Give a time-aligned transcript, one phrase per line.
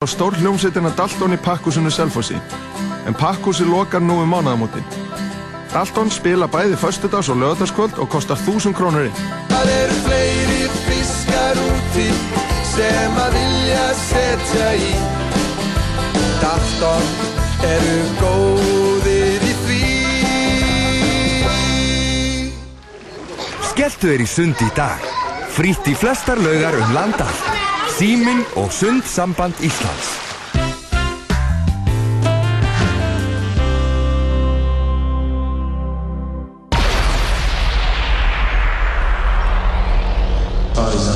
[0.00, 2.38] á stór hljómsveitina Dalton í pakkúsinu Selfossi,
[3.04, 4.80] en pakkúsi lokar nú um mánaðamóti.
[5.74, 9.12] Dalton spila bæði förstudags og lögadagskvöld og kostar 1000 krónur í.
[9.52, 12.08] Það eru fleiri friskar úti
[12.72, 14.90] sem að vilja setja í.
[16.40, 17.06] Dalton
[17.68, 19.84] eru góðir í því.
[23.68, 25.10] Skelltu er í sund í dag.
[25.52, 27.59] Frýtt í flestar lögar um landallt.
[28.00, 30.08] Simen og Sundsamband Islands.
[40.76, 41.09] Oh,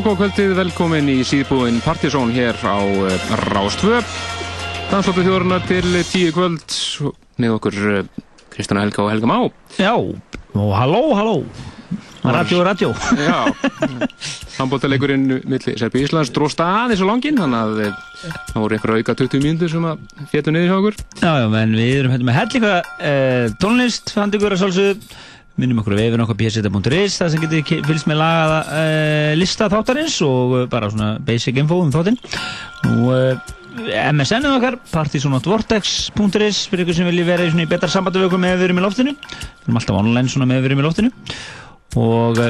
[0.00, 3.98] Langókvöldið, velkomin í síðbúinn Partizón hér á eh, Rástvö.
[4.88, 6.76] Danslóttu þjóðurnar til tíu kvöld
[7.36, 8.08] með okkur eh,
[8.48, 9.36] Kristjana Helga og Helga Má.
[9.76, 11.36] Já, og halló, halló.
[12.24, 12.94] Radio, radio.
[13.20, 13.52] Já,
[14.56, 18.04] sambóttalegurinn millir Serbi Íslands dróst aðeins og langinn, þannig að eh,
[18.54, 21.02] það voru einhverja auka 20 mjöndur sem að fjallu niður hjá okkur.
[21.20, 25.12] Já, já, en við erum hérna með hell eitthvað eh, tónlist, fannst ykkur að sálsögðu
[25.60, 30.16] minnum okkur að vefin okkar pseta.is það sem getur fylgst með lagaða uh, lista þáttarins
[30.26, 32.18] og uh, bara svona basic info um þáttinn.
[32.86, 33.56] Nú, uh,
[34.10, 38.58] MSN-ið okkar, partysonatvortex.is fyrir ykkur sem vilji vera í, í betra sambandi við okkur með
[38.58, 39.14] við erum í loftinu.
[39.14, 41.14] Við erum alltaf online með við erum í loftinu.
[42.00, 42.42] Og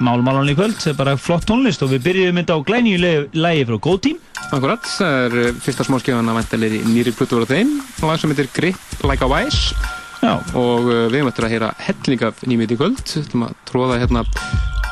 [0.00, 3.68] málmálan í kvöld það er bara flott tónlist og við byrjum þetta á glænýju lægi
[3.68, 4.20] frá Go Team.
[4.50, 7.78] Akkurat, það er fyrsta smáskjöfan að væntalegri nýri plötu voru þeim.
[8.02, 11.70] Lag sem heitir Grip Like a Wise Já, og uh, við höfum eftir að heyra
[11.80, 14.24] helling af nýmið í kvöld Við ætlum að tróða hérna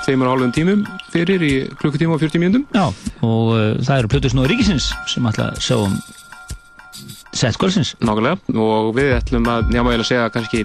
[0.06, 2.86] tveimur og hálfum tímum fyrir í klukkutíma og 40 mínútum Já,
[3.20, 5.98] og uh, það eru Plutus Nóður Ríkisins sem ætla að sjá um
[7.38, 7.92] sett kvöldsins.
[8.00, 10.64] nákvæmlega og við ætlum að, já maður að segja kannski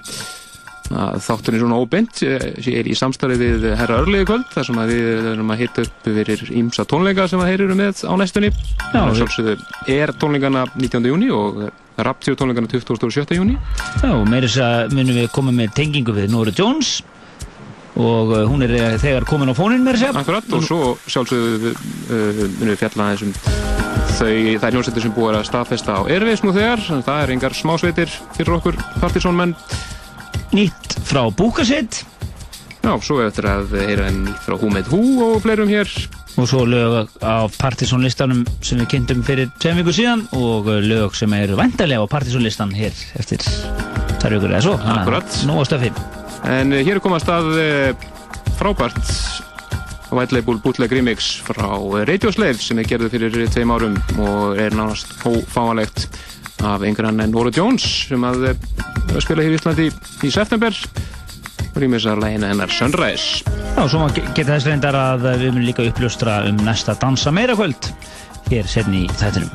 [0.91, 5.53] þátturinn svona óbeint eh, er í samstarfi við herra örlegi kvöld þar sem við erum
[5.53, 9.21] að hita upp fyrir ímsa tónleika sem að heyrir með á næstunni Já, Já, við-
[9.21, 9.55] sjálfsögðu
[9.95, 11.07] er tónleikana 19.
[11.13, 11.63] júni og
[12.03, 13.37] Rapture tónleikana 27.
[13.39, 13.55] júni
[14.03, 16.99] Já, þess að munum við koma með tengingu við Nora Jones
[17.93, 20.93] og uh, hún er uh, þegar komin á fónin meira þess að Akkurat og svo
[21.05, 21.73] sjálfsögðu
[22.09, 23.35] munum við fjalla þessum
[24.13, 27.55] þau, það er hljómsveitir sem búið að staðfesta á Airways nú þegar, það er engar
[27.57, 29.53] smásveitir fyrir okkur partysónmenn
[30.57, 32.03] nýtt frá Búkasitt
[32.83, 35.89] Já, svo er eftir að heyra nýtt frá Who Made Who og fleirum hér
[36.33, 41.13] og svo lög á Partizón listanum sem við kynntum fyrir tveim viku síðan og lög
[41.17, 43.43] sem eru vantarlega á Partizón listan hér eftir
[44.23, 44.75] þar ykkur eða svo.
[44.79, 45.39] Akkurat.
[45.47, 45.91] Nóg að stöfi.
[46.49, 48.05] En eh, hér er komast að eh,
[48.59, 49.01] frábært
[50.13, 54.59] White Label Bootleg Remix frá eh, Radio Slave sem er gerðið fyrir tveim árum og
[54.61, 56.07] er nánast ófáanlegt
[56.67, 59.89] af einhverjan en Nora Jones sem að eh, spila hér í Íslandi
[60.23, 60.77] í september
[61.79, 63.43] rýmisar lægina hennar Sunrise
[63.73, 67.89] Já, svo geta þess reyndar að við munum líka uppljóstra um næsta dansa meira kvöld
[68.51, 69.49] hér setni í þættinum.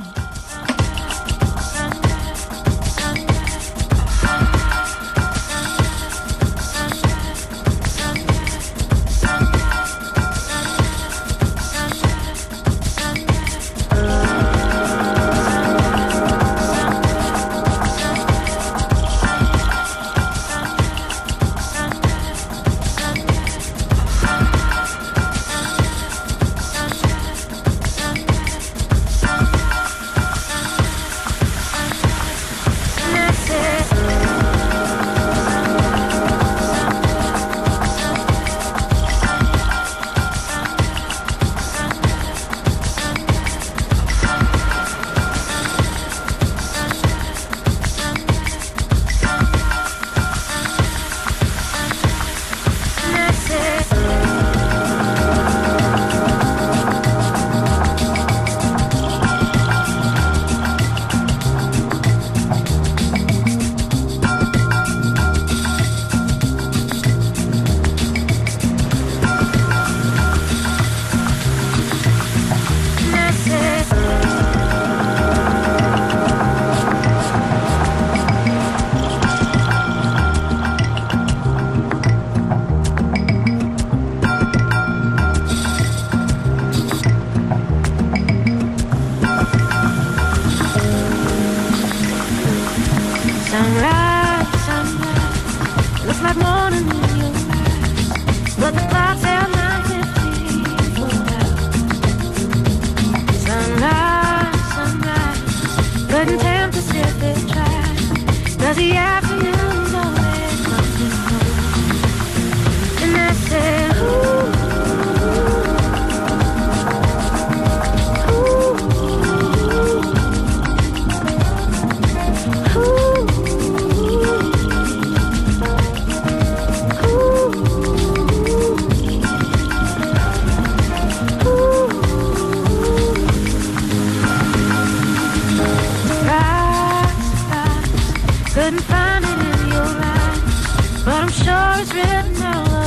[141.58, 142.77] stars written all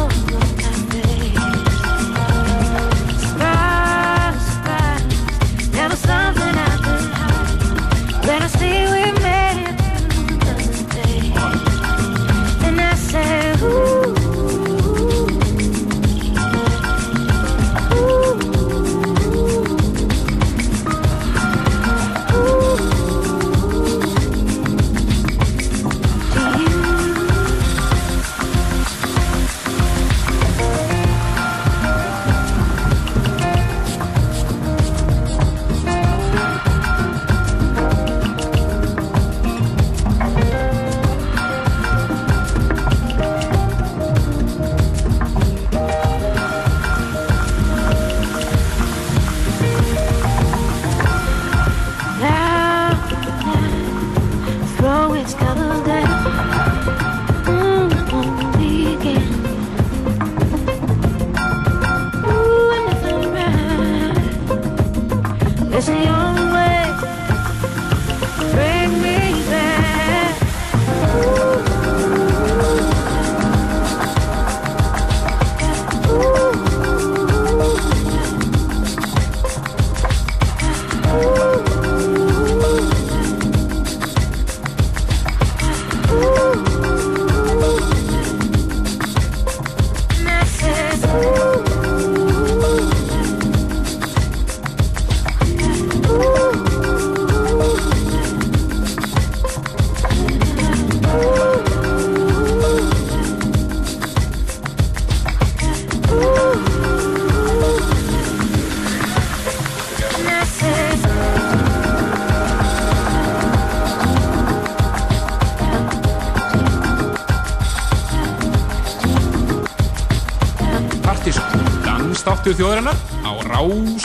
[122.51, 124.03] státtur þjóðarinnar á Rás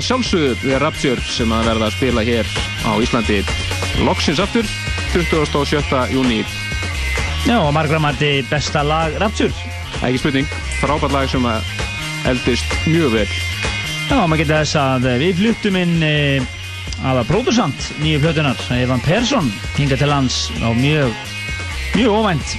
[0.00, 2.48] að sjálfsögðu Rapture sem að verða að spila hér
[2.88, 3.40] á Íslandi
[4.06, 4.68] loksins aftur
[5.12, 5.98] 27.
[6.14, 6.38] júni
[7.44, 9.52] Já, og margra mætti besta lag Rapture.
[10.00, 10.48] ekki spurning,
[10.80, 11.68] frábært lag sem að
[12.30, 16.14] eldist mjög vel Já, maður getur þess að við fluttum inn e,
[17.04, 21.12] aða pródusant nýju plötunar, Evan Persson, hinga til lands á mjög,
[21.98, 22.56] mjög óvænt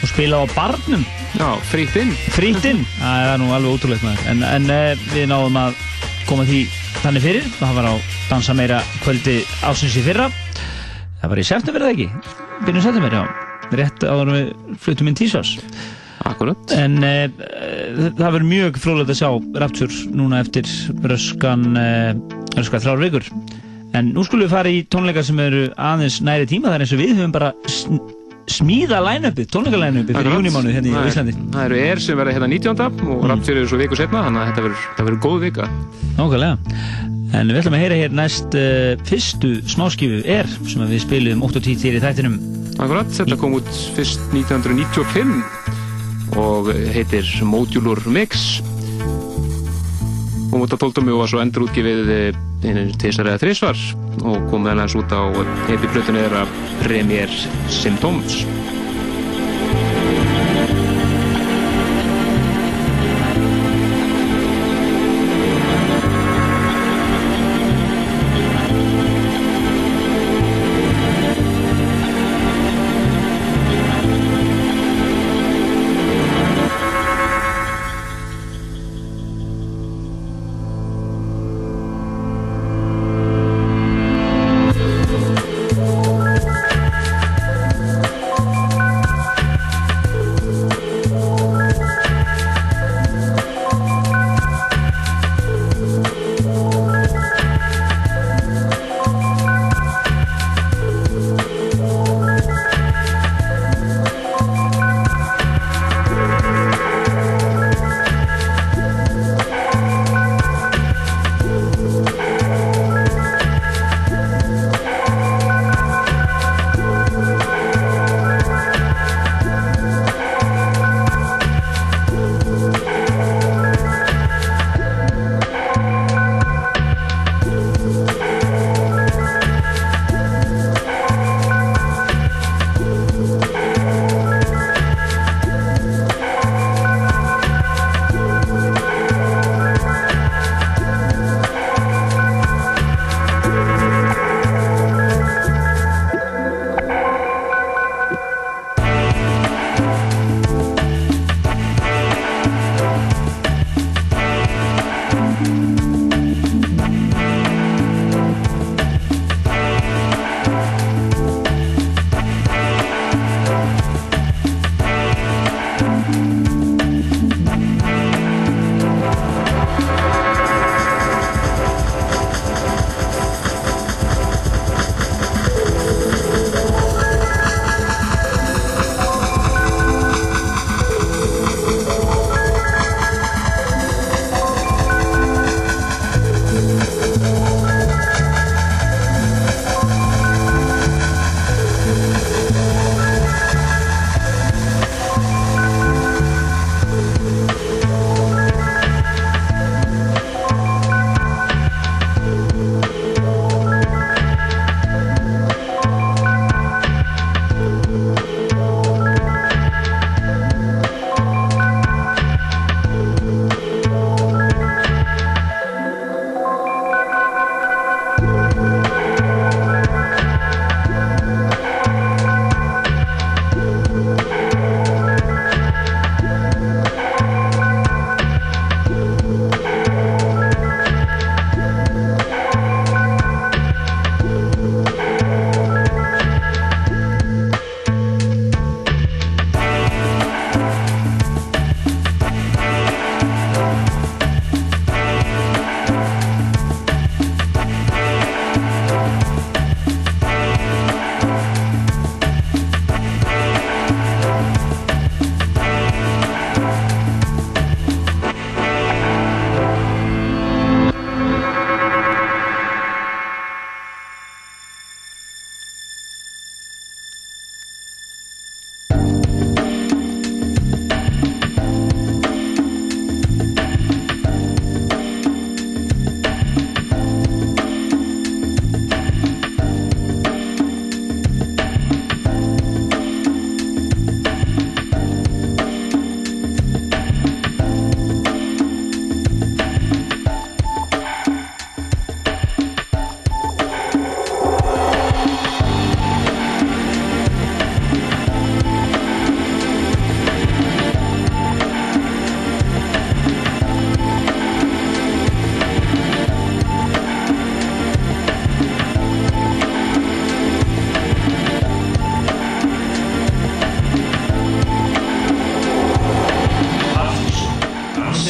[0.00, 1.02] og spila á barnum
[1.34, 2.14] Já, frýtt inn.
[2.30, 5.86] frítinn, það er nú alveg ótrúlegt maður en, en uh, við náðum að
[6.30, 6.60] koma því
[7.02, 7.94] þannig fyrir, það var á
[8.30, 10.28] dansa meira kvöldi ásins í fyrra.
[11.20, 12.06] Það var í september eða ekki?
[12.66, 13.48] Byrjun september, já.
[13.80, 15.52] Rétt áður við flutum inn tísás
[16.26, 16.72] Akkurat.
[16.74, 17.26] en uh,
[18.18, 19.28] það verður mjög frólægt að sjá
[19.62, 20.70] Rapture núna eftir
[21.06, 22.12] röskan uh,
[22.58, 23.28] röskan þrjár vikur.
[23.96, 26.70] En nú skulum við fara í tónleika sem eru aðeins næri tíma.
[26.70, 27.52] Það er eins og við höfum bara
[28.50, 32.82] smíða line-upið, tónleika-line-upið fyrir júnimánu hérna í Íslandi Það eru er sem verða hérna 19.
[33.14, 35.64] og Rapture eru svo viku setna, þannig að þetta verður, verður góð vika.
[36.16, 36.54] Nákvæmlega.
[37.38, 41.60] En við ætlum að heyra hér næst uh, fyrstu smáskifu er sem við spilum 8
[41.60, 42.36] og 10 til í þættinum.
[42.80, 48.58] Akkurat, þetta kom út fyrst 1995 og heitir Modular Mix
[50.50, 51.06] kom út á 12.
[51.06, 53.78] og var svo endur útgifið einu tísar eða þrísvar
[54.28, 55.22] og kom meðal hans út á
[55.72, 56.44] epiplötunni þeirra
[56.82, 57.32] Premier
[57.72, 58.42] Symptoms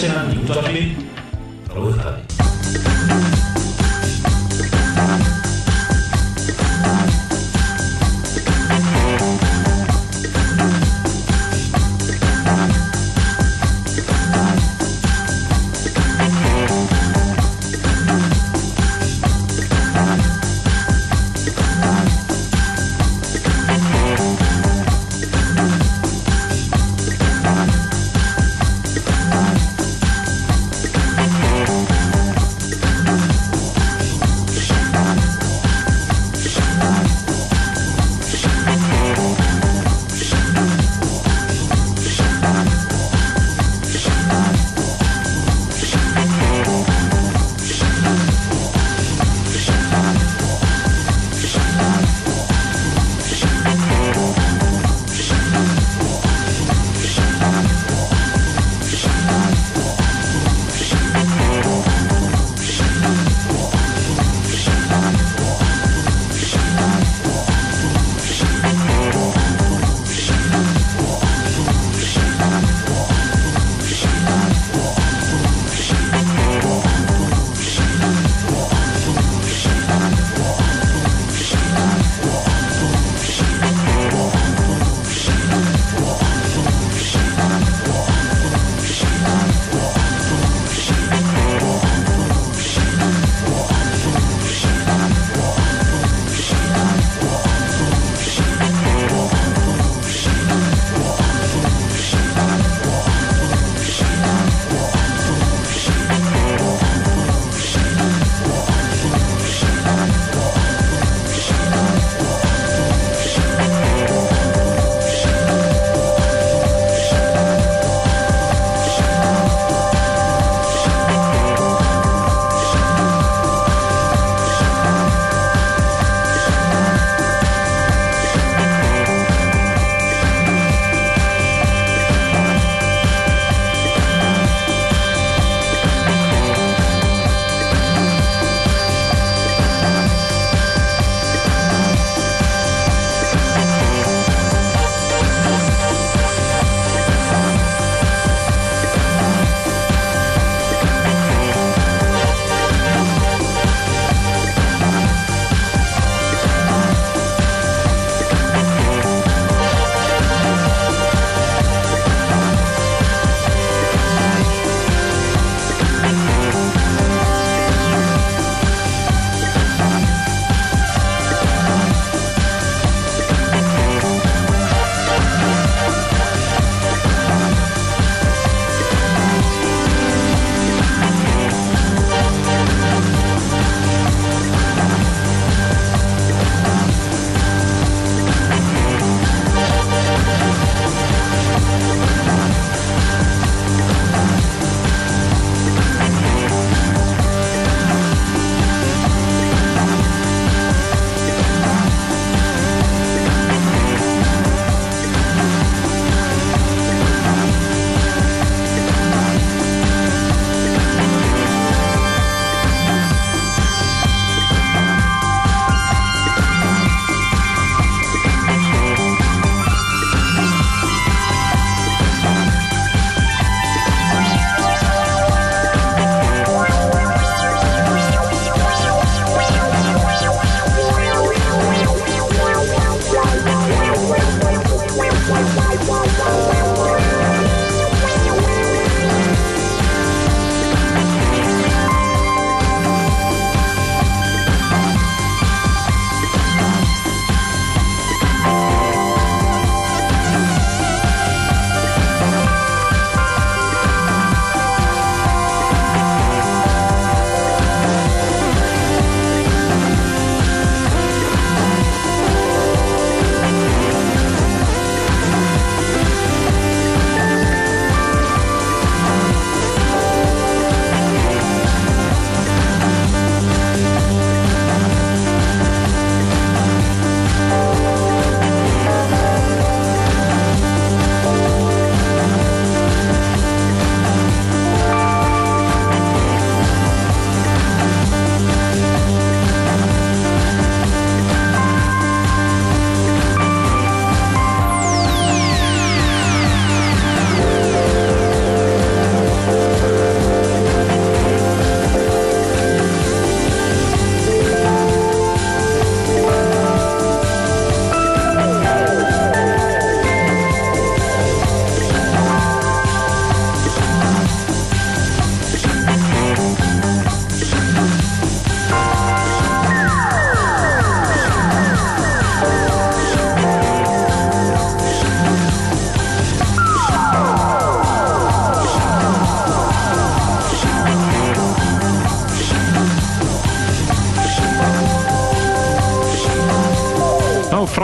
[0.00, 0.92] سيشن عند المدرب
[1.76, 1.92] روي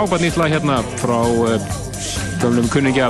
[0.06, 1.62] frábært nýtt lag hérna frá uh,
[2.38, 3.08] gömlum kunningja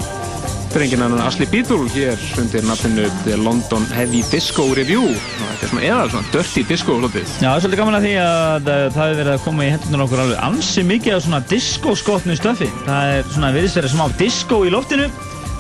[0.73, 6.07] drenginan Asli Beatle hér undir nafninu The London Heavy Disco Review þetta er svona eða
[6.15, 7.29] svona dirty disco svolítið.
[7.29, 9.71] Já, það er svolítið gaman að því að uh, það hefur verið að koma í
[9.75, 12.73] hendunar okkur alveg ansi mikið af svona disco-skotnu stöfi.
[12.89, 15.13] Það er svona verið smá disco í loftinu,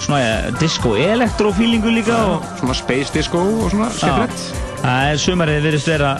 [0.07, 4.47] svona uh, disco-elektro-feelingu líka og Svona space disco og svona skemmtilegt.
[4.87, 6.15] það er sumarið virðist vera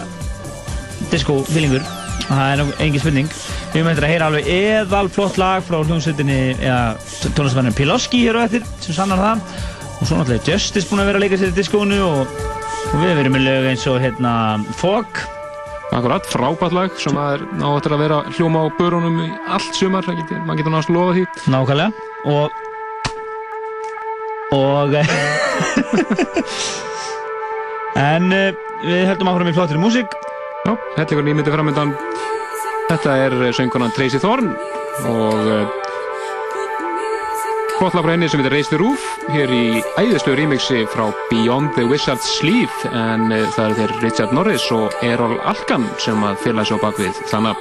[1.15, 1.95] disco-feelingur.
[2.27, 3.37] Það er engin spurning.
[3.77, 6.97] Við eftir að heyra alveg eðal flott lag frá hljómsveitinni, eða
[7.37, 9.37] tónlistamennin Piloski hér og eftir, sem sannar það.
[9.99, 12.25] Og svo náttúrulega Justice búinn að vera að leika sér í diskónu og,
[12.89, 14.33] og við verum með lög eins og hérna
[14.81, 15.05] Fog.
[15.93, 20.09] Akkurat, frábært lag sem að er áttur að vera hljóma á börunum í allt sumar,
[20.09, 21.25] getur, maður getur náttúrulega lofa því.
[21.53, 21.93] Nákvæmlega
[22.33, 22.49] og
[24.57, 24.89] og
[28.09, 30.09] en uh, við höldum áfram í flottri músík
[30.65, 31.93] Já, er ykkur nýmyndi framöndan.
[32.87, 34.53] Þetta er sönguna Tracy Thorn
[35.11, 35.39] og
[37.77, 39.03] flott lag frá henni sem heitir Raise the Roof
[39.35, 44.33] hér í æðislu remixi frá Beyond the Wizard's Sleeve en uh, það eru þeir Richard
[44.37, 47.57] Norris og Errol Alkan sem að fylgja svo bak við þannig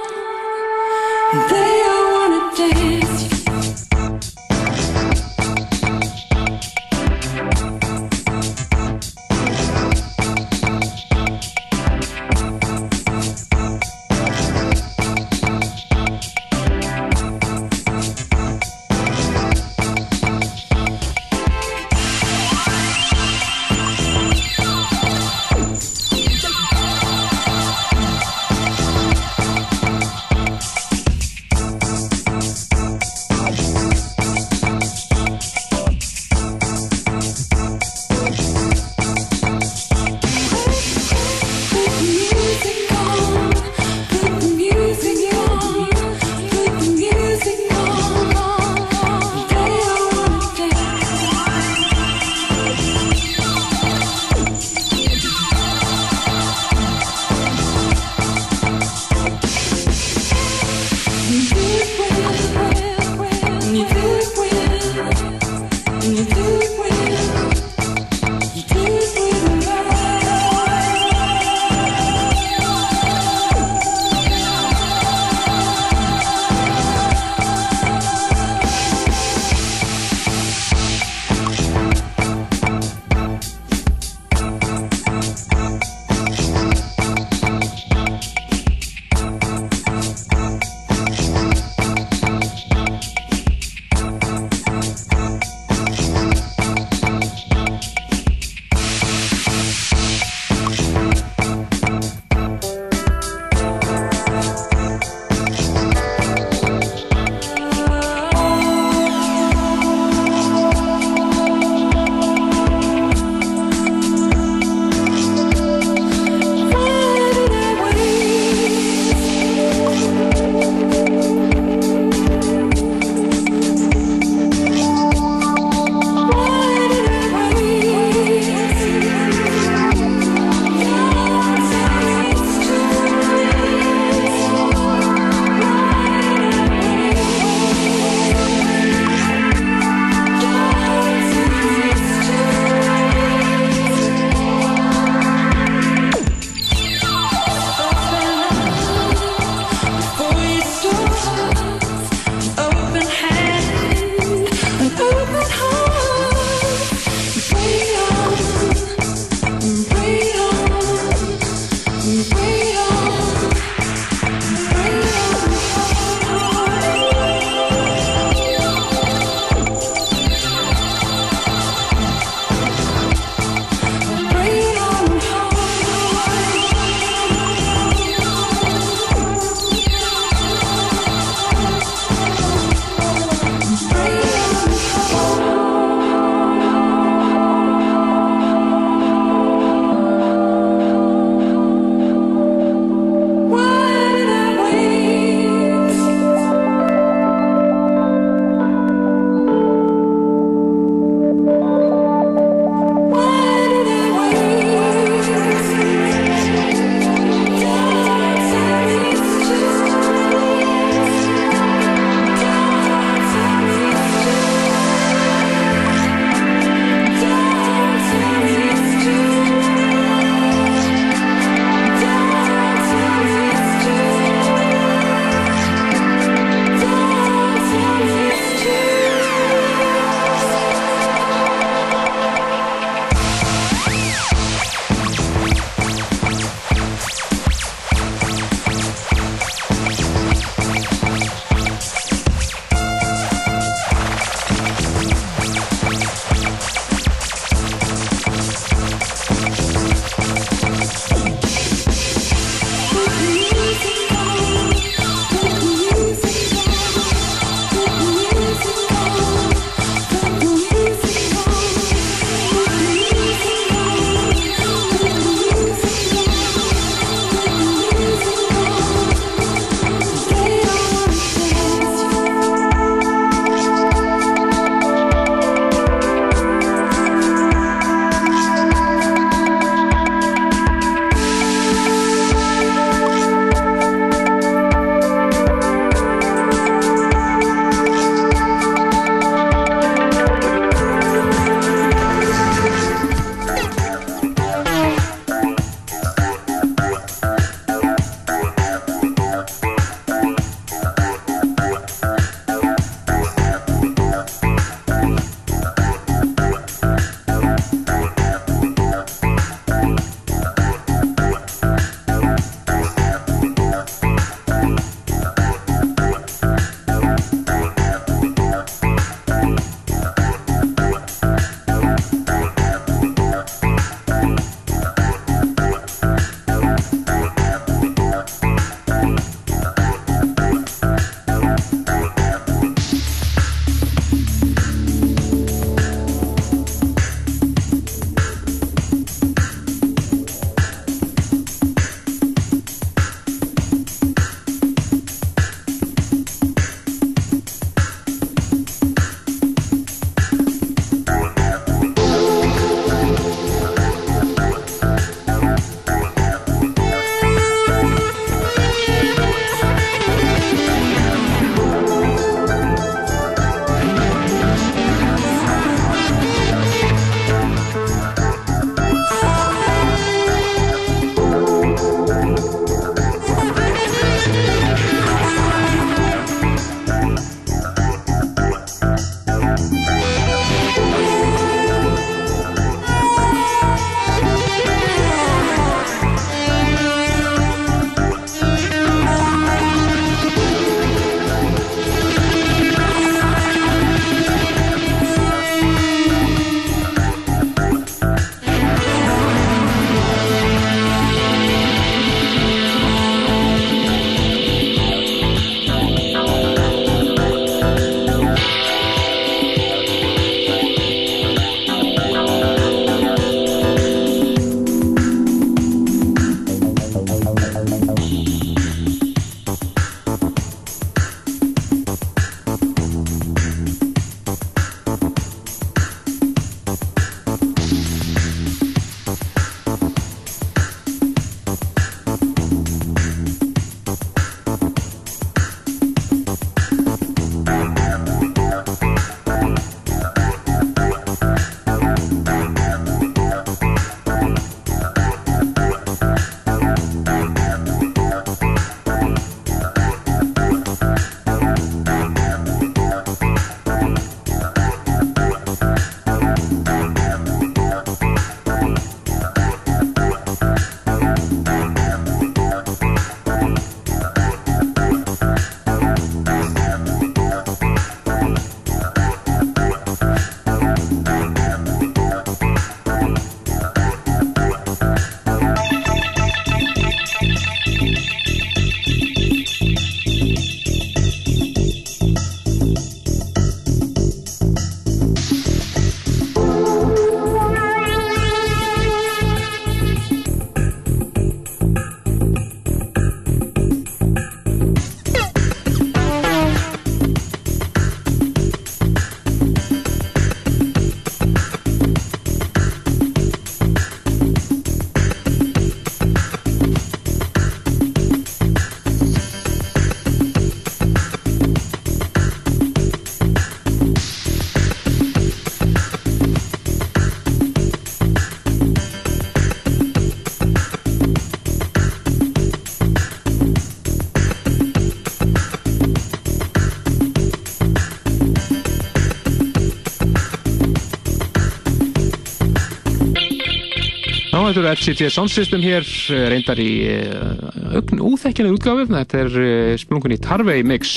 [534.56, 538.88] Þetta eru FCT Sound System hér, eh, reyndar í eh, úþekkinu útgáfið.
[538.88, 540.94] Þetta er eh, splungun í Tarvei mix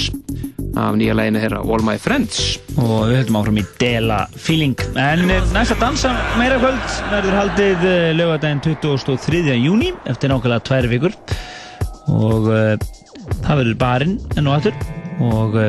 [0.80, 2.54] af nýja læginu þeirra All My Friends.
[2.78, 4.80] Og við höfum áfram í Dela Feeling.
[4.96, 7.84] En næsta dansa meira kvöld verður haldið
[8.16, 9.44] lögadaginn 23.
[9.60, 11.20] júni eftir nákvæmlega tvær vikur.
[12.16, 12.80] Og uh,
[13.44, 14.80] það verður barinn enn og aftur
[15.20, 15.68] og uh,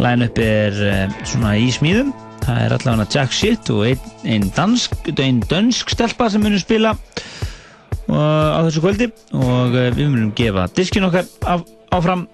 [0.00, 4.96] line-up er uh, svona í smíðum það er allavega Jack Shit og einn ein dansk,
[5.16, 9.10] ein dansk stelpa sem munum spila uh, á þessu kvöldi.
[9.36, 11.64] Og uh, við munum gefa diskin okkar af,
[11.94, 12.26] áfram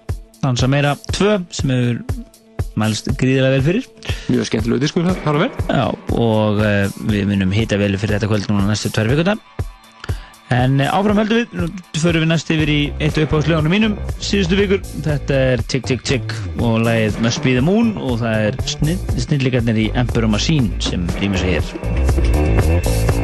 [0.43, 2.01] dansa meira 2 sem hefur
[2.77, 3.87] mælst gríðilega vel fyrir.
[4.29, 8.51] Mjög skemmtilegu diskur þar að vera og uh, við munum hýta vel fyrir þetta kvöld
[8.51, 9.41] núna næstu tverr vikundar
[10.53, 14.59] En eh, áfram heldur við, þú fyrir við næst yfir í eitt uppáðslegunum mínum síðustu
[14.59, 14.81] vikur.
[15.03, 18.61] Þetta er Tick Tick Tick og lægið Must Be The Moon og það er
[19.27, 23.16] snillíkarnir í Emperor Machine sem rýmur sig hér.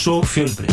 [0.00, 0.69] Frjáls og fjölbreytt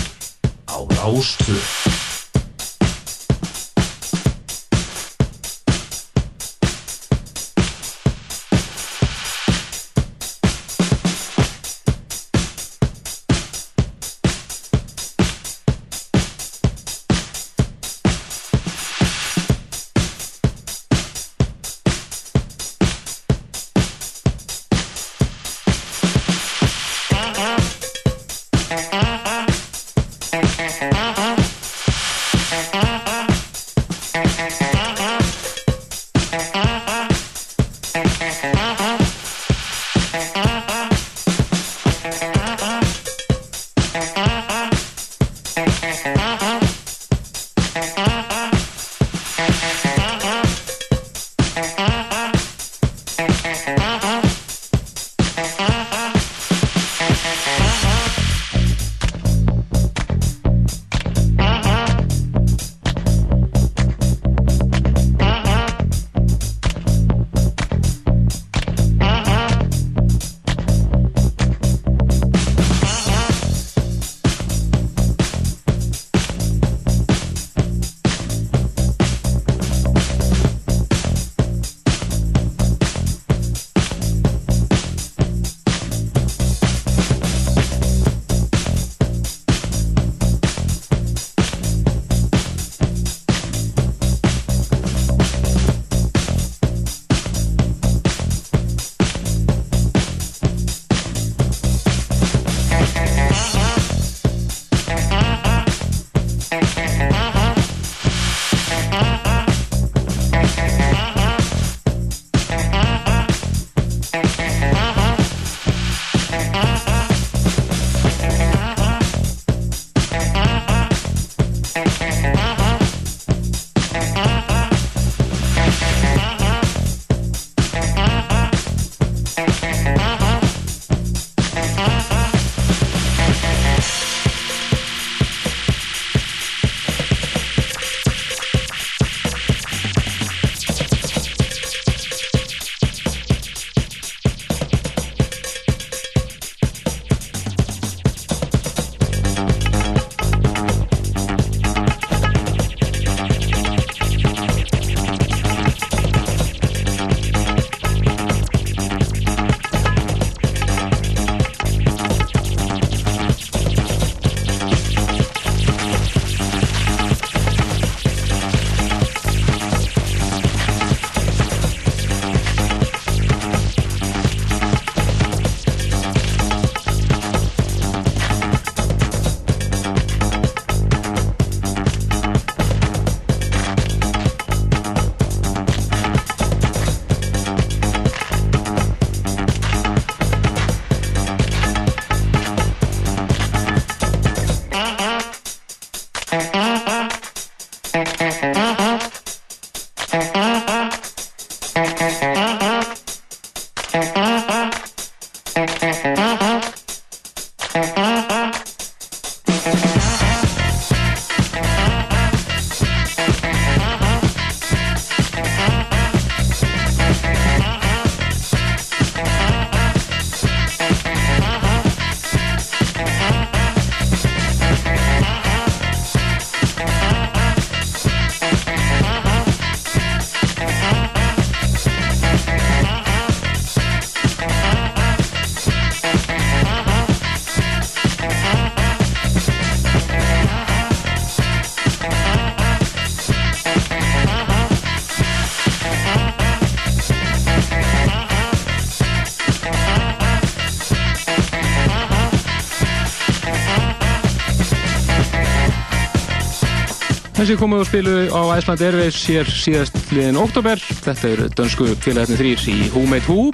[257.48, 260.82] Þessi komu og spilu á Iceland Airways hér síðast liðin oktober.
[260.84, 263.46] Þetta eru dönsku félagarnir þrýr í Who Made Who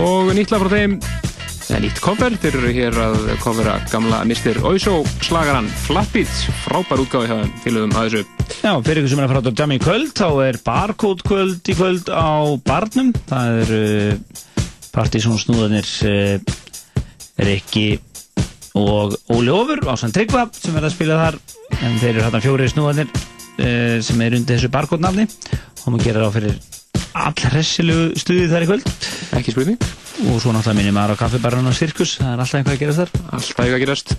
[0.00, 0.94] og nýtt lag frá þeim,
[1.66, 4.62] eða nýtt cover, þeir eru hér að covera gamla Mr.
[4.70, 8.48] Oizo slagaran Flatbeats, frábær útgáði hjá þeim félagum að þessu.
[8.62, 11.76] Já, fyrir ykkur sem er að fara á í kvöld, þá er barcode kvöld í
[11.76, 12.32] kvöld á
[12.64, 13.12] barnum.
[13.28, 14.64] Það er uh,
[14.96, 16.56] partysónsnúðanir uh,
[17.50, 17.88] Rikki
[18.80, 21.38] og Óli Ófur á Sann Tryggva sem er að spila þar.
[21.82, 26.06] En þeir eru hérna fjóri snúðanir uh, sem er undir þessu barcode nafni og maður
[26.06, 26.56] gerir á fyrir
[27.14, 28.96] allhressilegu stuði þar í kvöld.
[29.38, 29.92] Ekki spurning.
[30.24, 32.94] og svo náttúrulega minnum maður á kaffibarinn og sirkus það er alltaf einhvað að gera
[32.98, 33.10] þar.
[33.24, 34.14] Alltaf eitthvað að gerast.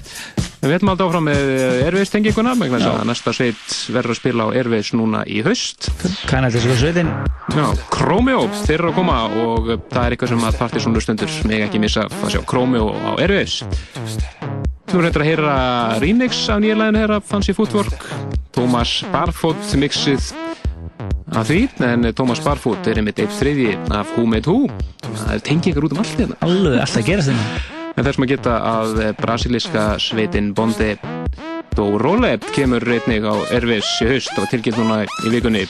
[0.65, 1.51] Við ætlum alltaf áfram með
[1.85, 5.89] Airways tenginguna, með þess að næsta sveit verður að spila á Airways núna í haust.
[6.29, 7.11] Kannan þessu sveitin
[7.93, 11.83] Chromeo, þeir eru að koma og það er eitthvað sem að Partisan lustundur mig ekki
[11.83, 12.41] missa að sjá.
[12.49, 13.61] Chromeo á Airways.
[14.85, 15.53] Þú reyndar að heyra
[16.01, 18.09] remix af nýja læðinu heyra Fancy Footwork,
[18.55, 20.31] Thomas Barfoot mixið
[21.35, 24.69] af því, en Thomas Barfoot er einmitt eitt þriðji af Who Made Who.
[25.05, 26.37] Það er tengingar út um allt hérna.
[26.45, 30.93] alveg alltaf að gera þetta En þess maður geta að brasilíska sveitin Bondi
[31.75, 35.65] Do Roleb kemur reytnig á Airways í haust og tilkynnt núna í vikunni.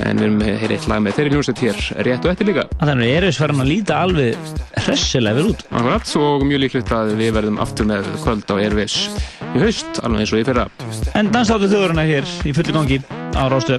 [0.00, 2.64] En við erum með heyri eitt lag með þeirri hljómsveit hér rétt og eftir líka.
[2.80, 4.50] Þannig er erum farin að líta alveg
[4.86, 8.96] hressilega vel út Akkurat, og mjög líklegt að við verðum aftur með kvöld á Airways
[9.52, 10.68] í haust, alveg eins og í fyrra.
[11.12, 13.02] En dansáttu þjóðurina hér í fulli gangi
[13.36, 13.76] á Rástu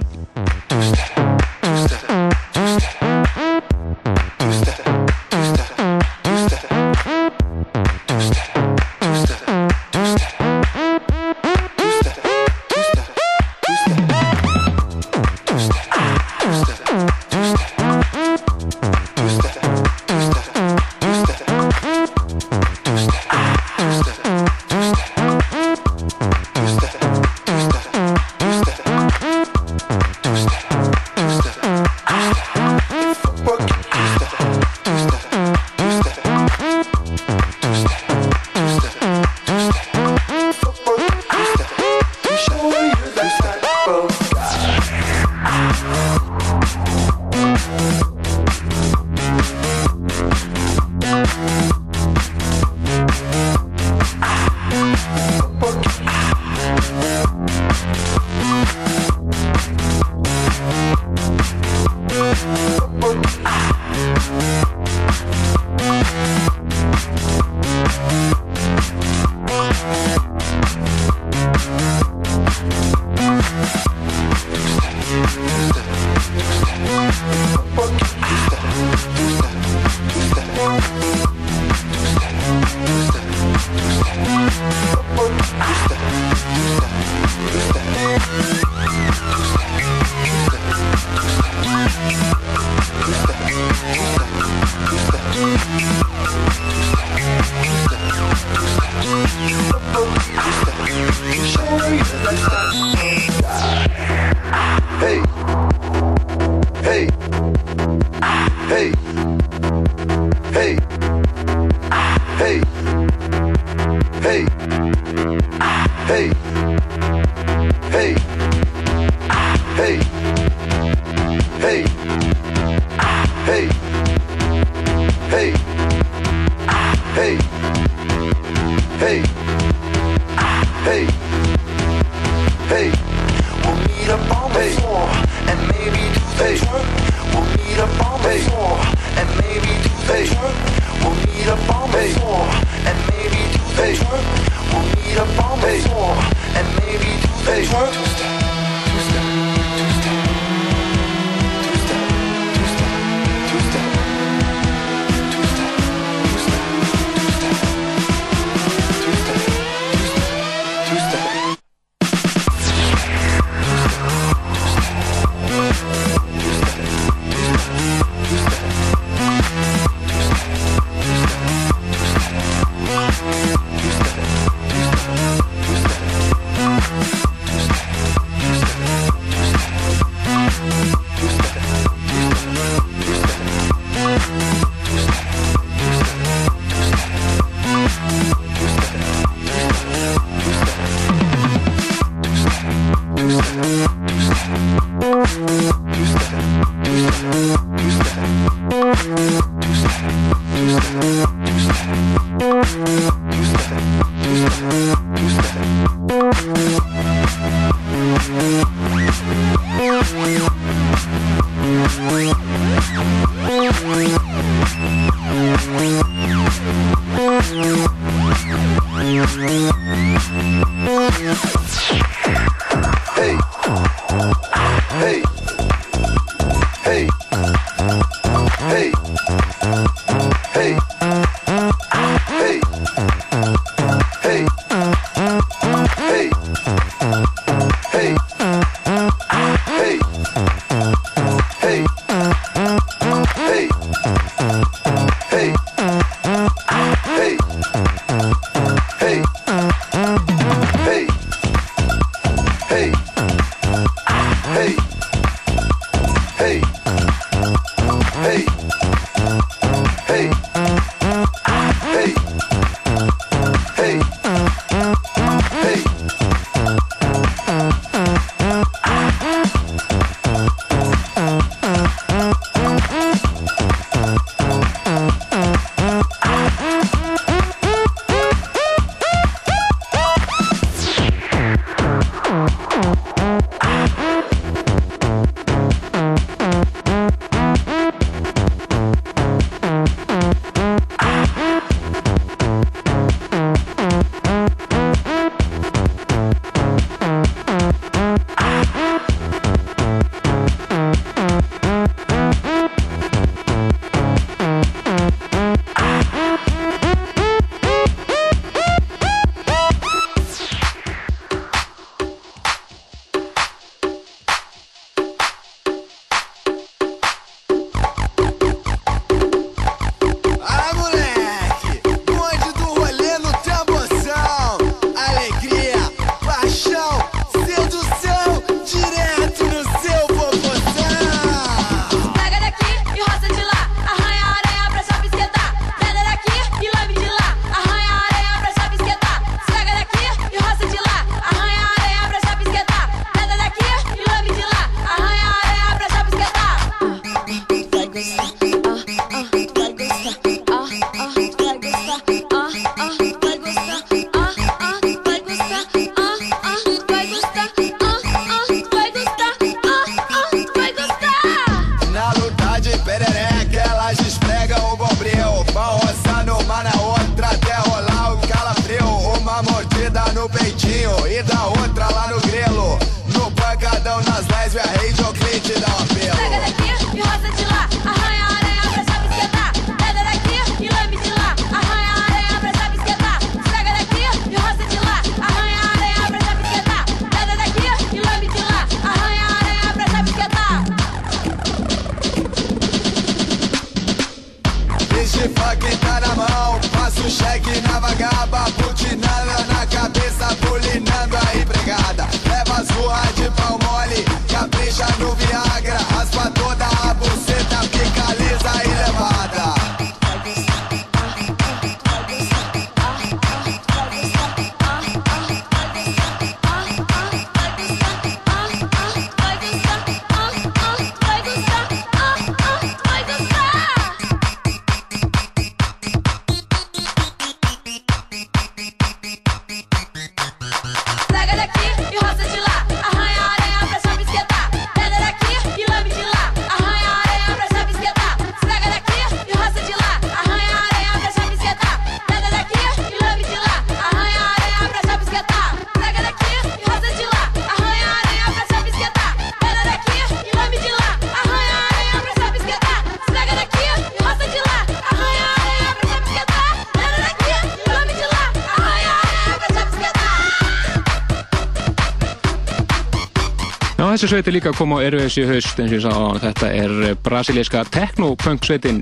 [463.98, 466.22] þessi sveit er líka að koma á Airways í haust eins og ég sagði á
[466.22, 468.76] þetta er brasilíska techno-punk sveitin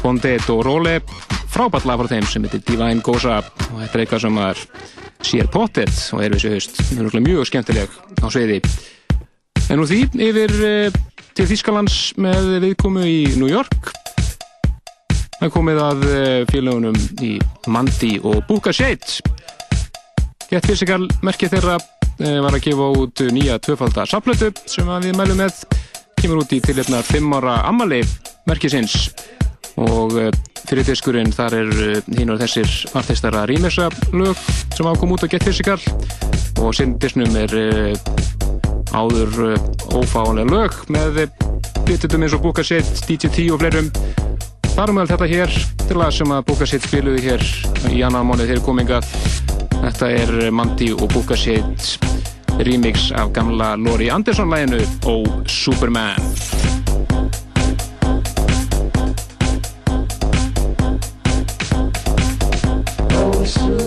[0.00, 0.96] Bonded og Role.
[1.54, 4.64] Frábært lag frá þeim sem heitir Divine Goza og þetta er eitthvað sem er
[5.28, 6.82] sér pottet á Airways í haust.
[6.96, 8.58] Örugglega mjög skemmtileg á sveiði
[9.70, 10.98] en úr því yfir eh,
[11.38, 13.94] til Þýskalands með viðkomu í New York.
[15.38, 17.36] Það komið að eh, félagunum í
[17.70, 19.22] Mandi og Buka Shade
[20.50, 25.40] Get Physical merkið þeirra eh, var að gefa út nýja tvöfalda saflötu sem við mælum
[25.42, 25.64] með.
[26.20, 28.02] Kemur út í tilhefna 5 ára ammali
[28.48, 29.08] merkisins
[29.80, 30.30] og eh,
[30.68, 31.72] fyrir diskurinn þar er
[32.14, 34.38] hinn og þessir artistar að rýmessa lög
[34.76, 35.78] sem ákom út á Get Physical
[36.62, 37.96] og sinn disnum er eh,
[38.94, 41.24] áður eh, ófáanlega lög með
[41.84, 43.90] bitutum eins og Boka Set, DJ T og fleirum.
[44.74, 47.44] Þar meðal þetta hér til að sem að Boka Set spiluði hér
[47.92, 49.10] í annan mánuð þegar komingað
[49.84, 51.98] Þetta er Mandy og Booker Shades
[52.64, 56.20] remix af gamla Lori Anderson-læginu og Superman.
[63.12, 63.83] Oh, Superman.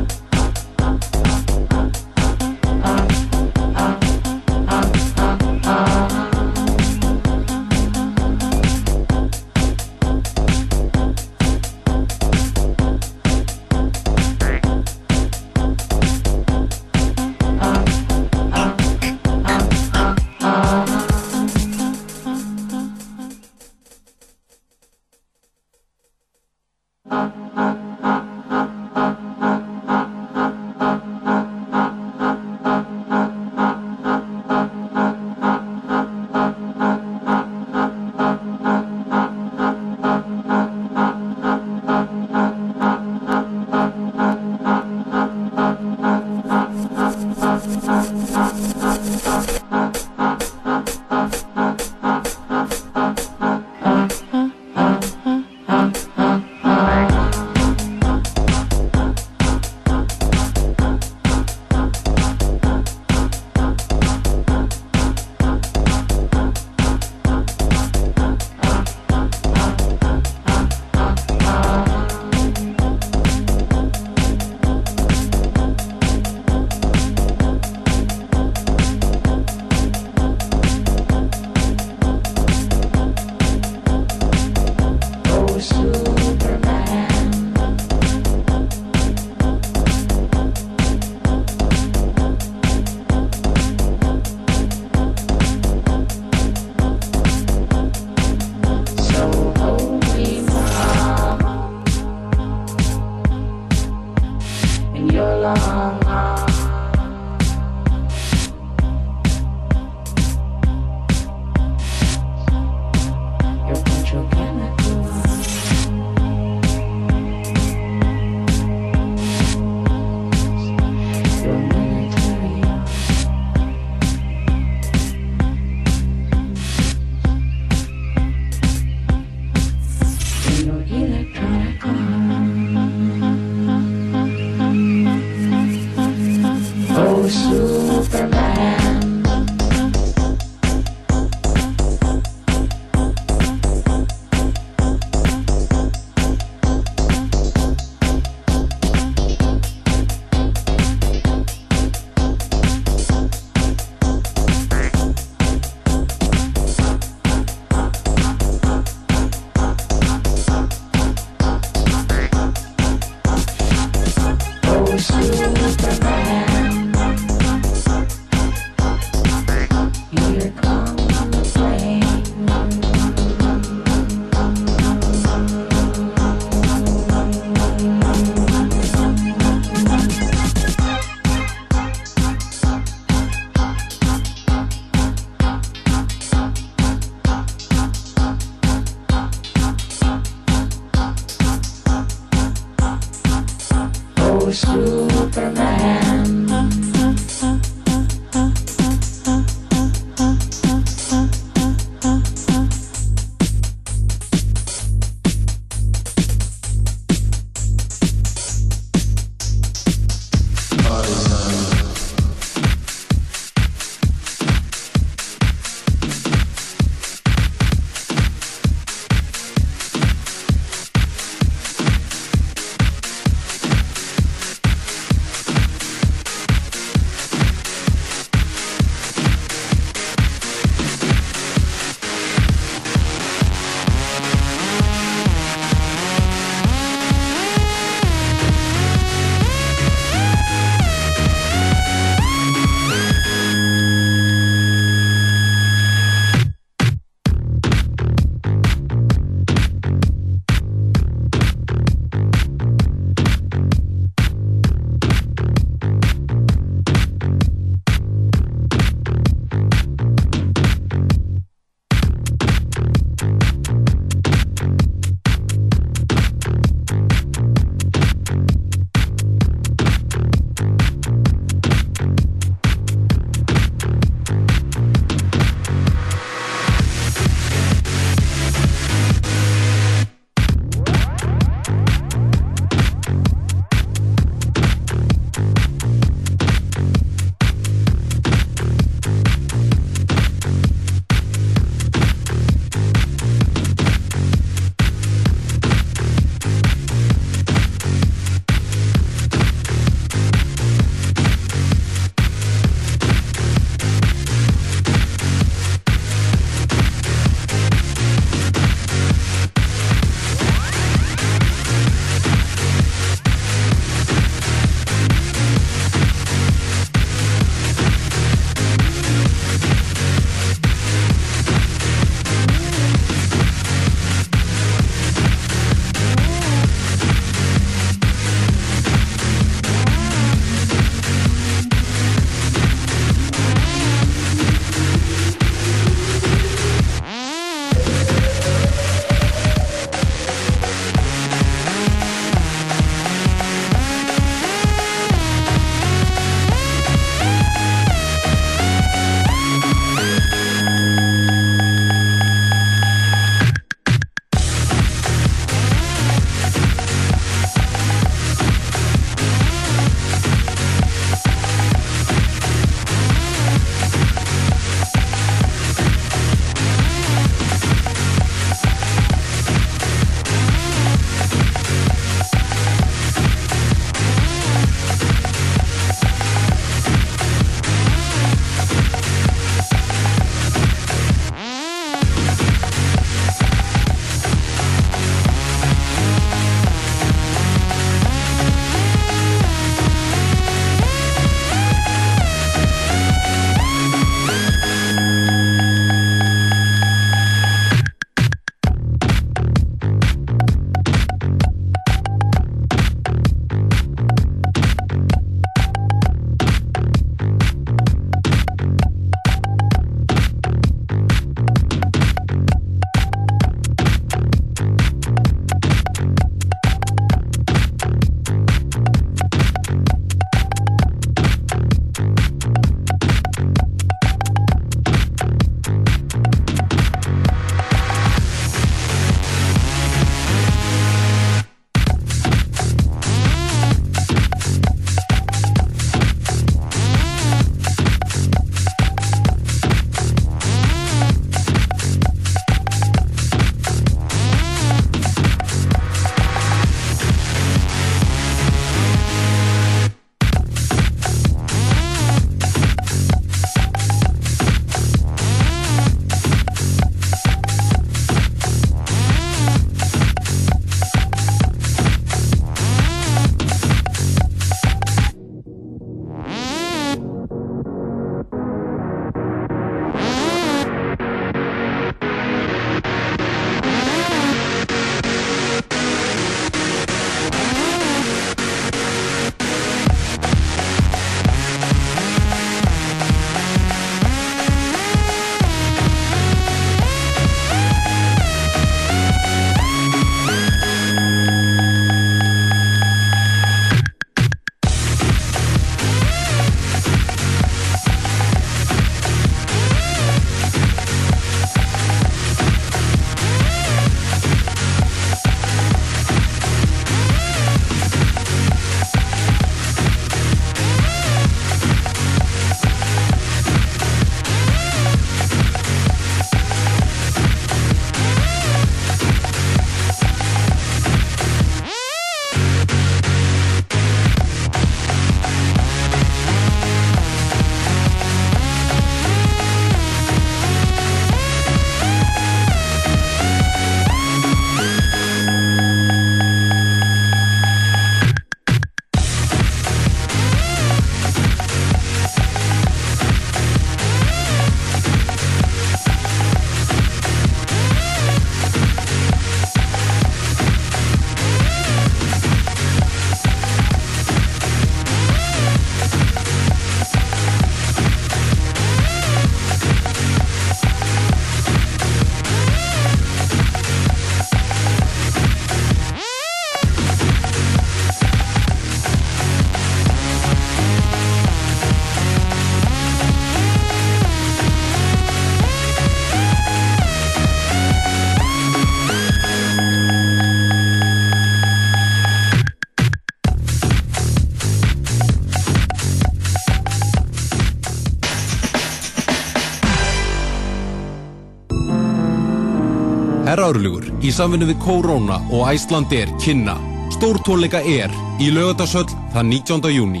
[593.46, 596.56] Árlugur í samvinnu við Corona og Icelandair kynna
[596.96, 597.92] Stórtónleika er
[598.22, 599.66] í lögatarsöll þann 19.
[599.74, 600.00] júni.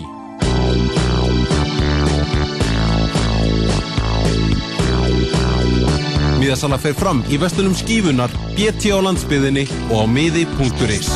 [6.40, 11.10] Miðasala fer fram í vestunum skífunar, BT á landsbyðinni og á miði.is.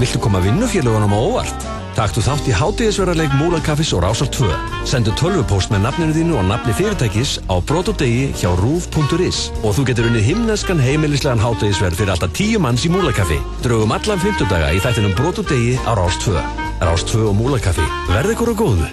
[0.00, 1.69] Viltu koma vinnufélagunum á óvart?
[2.00, 4.46] Taktu þátt í hátíðisverðarleik Múlakaffis og Rásar 2.
[4.88, 10.08] Sendu tölvupóst með nafninu þínu og nafni fyrirtækis á brotodegi hjá rúf.is og þú getur
[10.08, 13.36] unnið himneskan heimilislegan hátíðisverð fyrir alltaf tíu manns í Múlakaffi.
[13.66, 16.40] Draugum allan 50 daga í þættinum brotodegi á Rás 2.
[16.88, 17.84] Rás 2 og Múlakaffi.
[18.08, 18.88] Verð ykkur á góðu.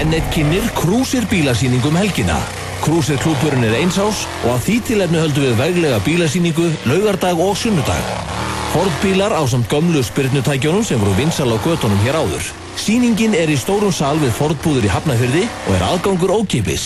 [0.00, 2.40] N1 kynir Krúsir bílasýningum helgina.
[2.80, 8.29] Krúsir klúburinn er einsás og að því tilefni höldum við veglega bílasýningu laugardag og sunnudag.
[8.70, 12.44] Fordbílar á samt gömlu spyrnutækjónum sem voru vinsal á göttunum hér áður.
[12.78, 16.84] Sýningin er í stórum sal við Fordbúður í Hafnafyrði og er aðgangur ókipis.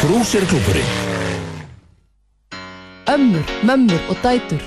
[0.00, 0.90] Krúsir klúburinn.
[3.06, 4.58] Ömmur, mömmur og dætur.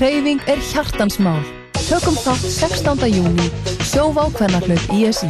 [0.00, 1.44] Hreyfing er hjartansmál.
[1.76, 3.12] Tökum þátt 16.
[3.12, 3.50] júni.
[3.84, 5.28] Sjóvá hvernarhlaut ISI.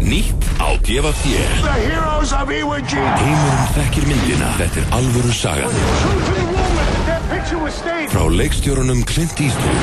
[0.00, 1.36] Nýtt á DFT.
[3.20, 4.48] Heimurinn þekkir myndina.
[4.56, 6.43] Þetta er alvöru sagan.
[7.44, 9.76] Frá leikstjórunum Clint Eastwood.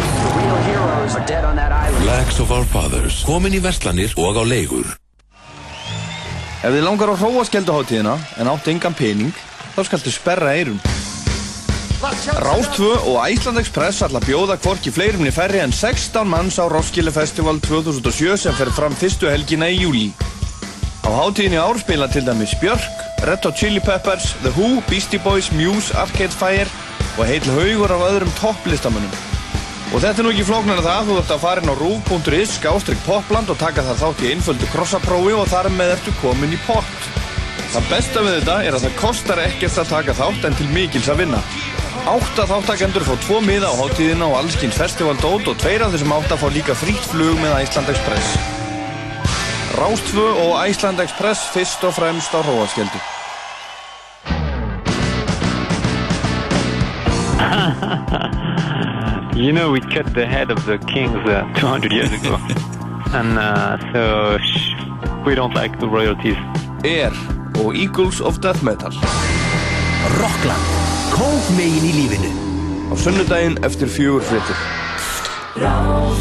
[2.02, 3.22] Flags of Our Fathers.
[3.22, 4.88] Komin í verslanir og á leigur.
[6.66, 9.38] Ef þið langar á hróaskjölduháttíðina en áttu engan pening,
[9.76, 10.82] þá skaltu sperra eirun.
[12.42, 16.66] Rástvö og Æsland Express ætla að bjóða hvorki fleirum niður færri en 16 manns á
[16.66, 20.08] Roskilde Festival 2007 sem fer fram fyrstu helgina í júli.
[21.06, 25.22] Á hátíðinni í ár spila til dæmis Björk, Red Hot Chili Peppers, The Who, Beastie
[25.22, 26.70] Boys, Muse, Arcade Fire
[27.18, 29.16] og heil haugur af öðrum topplistamönnum.
[29.92, 32.54] Og þetta er nú ekki flóknar að það, þú ert að fara inn á rúf.is,
[32.56, 36.60] skástrygg popland og taka það þátt í einföldu krossaprófi og þar með ertu komin í
[36.64, 37.10] pott.
[37.74, 41.12] Það besta við þetta er að það kostar ekkert að taka þátt en til mikils
[41.12, 41.44] að vinna.
[42.12, 46.40] Átta þáttakendur fá tvo miða á hátíðina og allskins festivaldót og tveir af þessum átta
[46.40, 48.36] fá líka frítt flug með Æsland Express.
[49.76, 53.21] Rástfö og Æsland Express fyrst og fremst á hróaskjöldu.
[59.36, 62.36] You know, we cut the head of the kings uh, 200 years ago.
[63.14, 64.74] and uh, so sh-
[65.26, 66.38] we don't like the royalties.
[66.84, 67.12] Air
[67.56, 68.92] og Eagles of Death Metal.
[70.20, 70.64] Rockland.
[71.12, 72.32] Kók megin í lífinu.
[72.92, 74.56] Á sunnudaginn eftir fjögur fréttir.
[75.58, 76.14] Now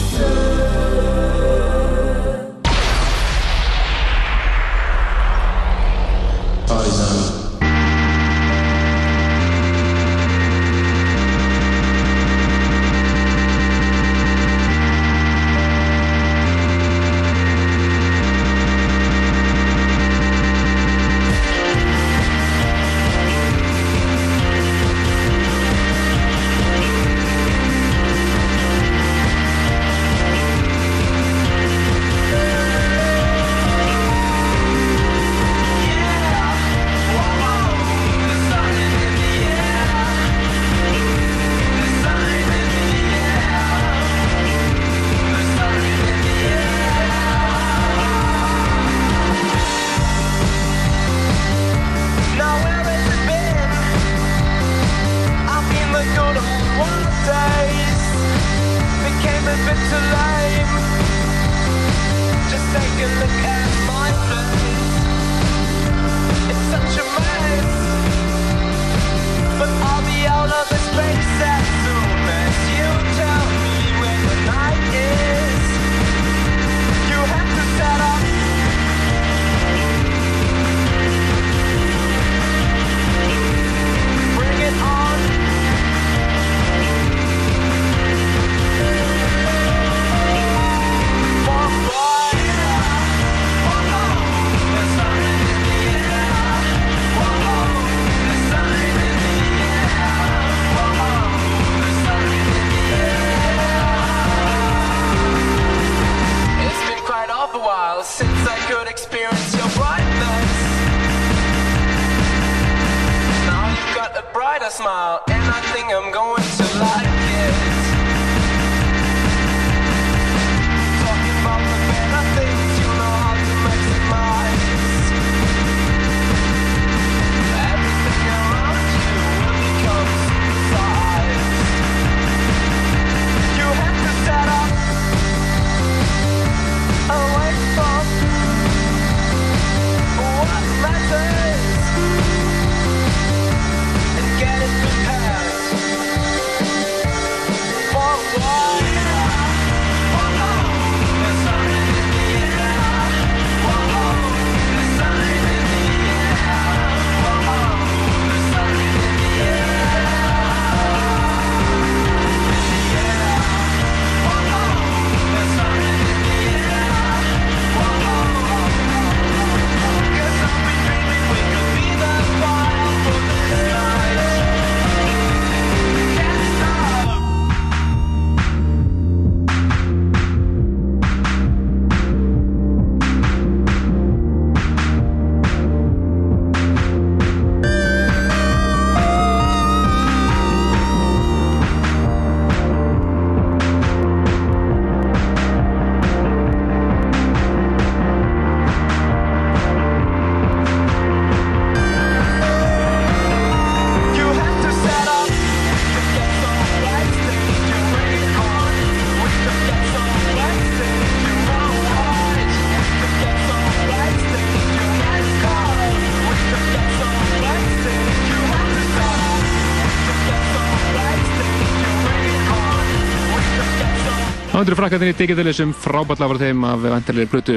[224.60, 227.54] Andri frakkaðin í Digitalis um frábært lag frá þeim af vantarlega plötu.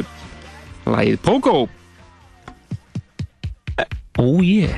[0.88, 1.66] Læð Pogo.
[4.14, 4.72] Ó ég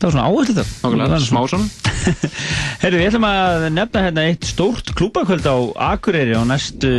[0.00, 1.66] Það var svona áherslu þetta Nákvæmlega, smá svona
[2.82, 5.56] Herru, við ætlum að nefna hérna eitt stórt klúbakvöld á
[5.92, 6.90] Akureyri á næstu,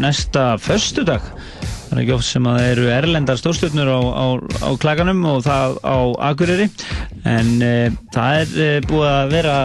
[0.00, 1.24] næsta föstudag.
[1.86, 4.26] Það er ekki oft sem að það eru erlendar stórstjörnur á, á,
[4.68, 5.98] á klaganum og það á
[6.28, 6.68] Akureyri.
[7.24, 7.74] En e,
[8.12, 9.56] það er e, búið að vera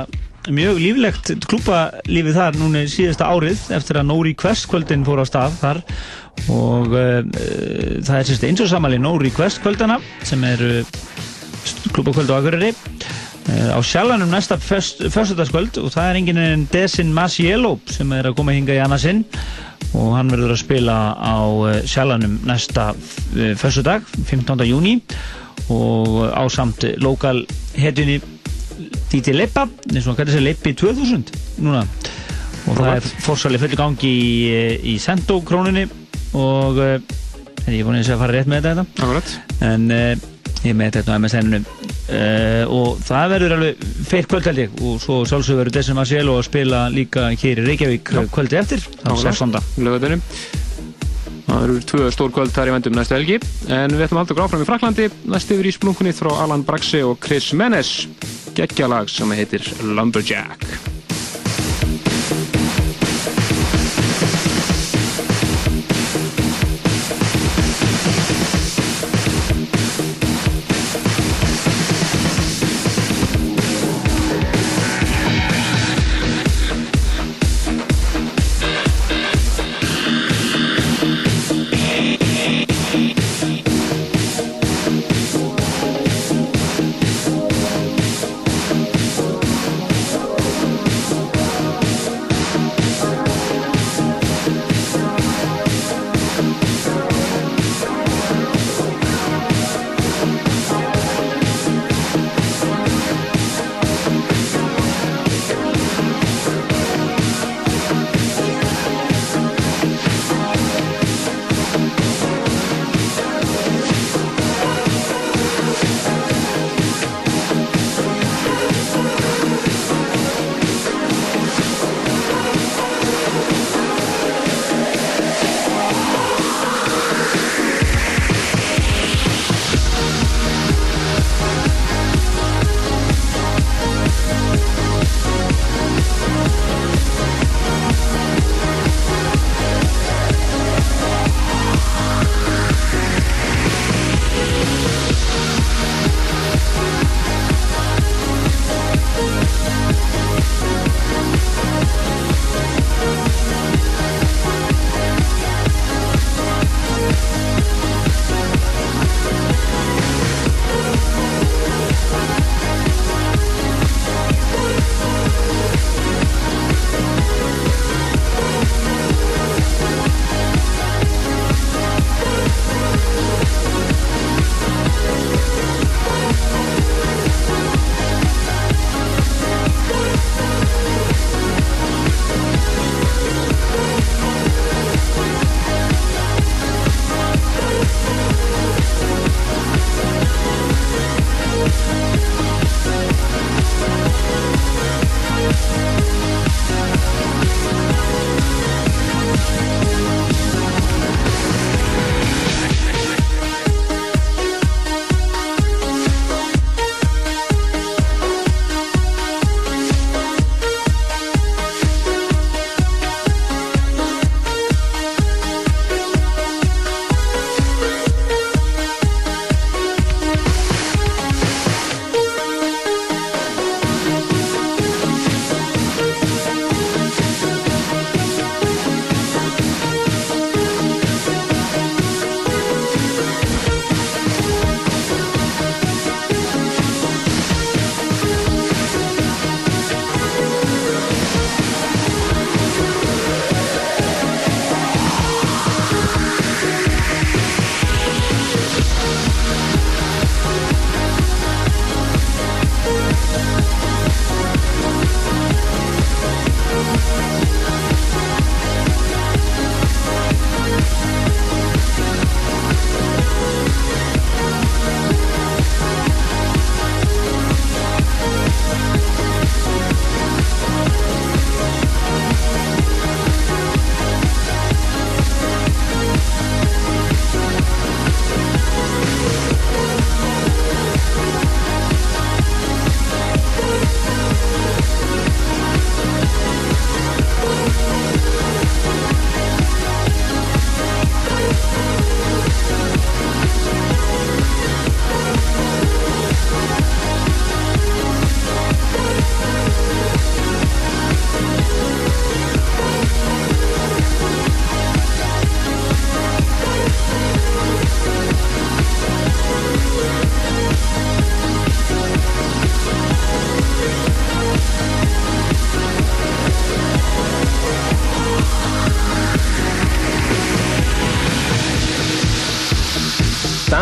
[0.56, 5.58] mjög líflegt klúbalífið þar núna síðasta árið eftir að No Request kvöldin fór á stað
[5.62, 5.82] þar.
[6.50, 7.06] Og e,
[8.06, 10.84] það er sérst eins og samanlega No Request kvöldana sem eru
[11.94, 17.78] klúbakvöld á Akureyri eh, á sjallanum næsta fyrstudagskvöld og það er enginn en Desin Masiello
[17.92, 19.26] sem er að koma hinga í annarsinn
[19.98, 21.38] og hann verður að spila á
[21.90, 22.92] sjallanum næsta
[23.34, 24.66] fyrstudag 15.
[24.70, 25.00] júni
[25.74, 27.44] og á samt lokal
[27.78, 28.20] hetjunni
[29.10, 31.32] Díti Leppa eins og hann kallar sér Leppi 2000
[31.66, 31.86] núna.
[32.70, 34.58] Og það er fórsalið fulli gangi í,
[34.94, 35.88] í Sendo krónunni
[36.38, 37.00] og eh,
[37.66, 38.86] en ég er búin að fara rétt með þetta.
[39.00, 39.34] Akkurat.
[39.66, 40.14] en uh,
[40.64, 44.80] ég er með þetta á MSN-inu uh, og það verður alveg feitt kvöld held ég.
[44.86, 48.24] Og svo sjálfsög verður Dessin Marcielo að spila líka hér í Reykjavík Já.
[48.34, 49.62] kvöldi eftir þann 16.
[49.86, 50.26] lögadunum
[51.50, 53.40] það eru tvö stór kvöld þar í vendum næstu helgi.
[53.74, 56.66] En við ætlum að halda okkur áfram í Fraklandi næst yfir í splunkunni frá Alan
[56.68, 57.94] Braxe og Chris Menes
[58.60, 60.66] geggjalag sem heitir Lumberjack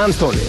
[0.08, 0.47] Anthony.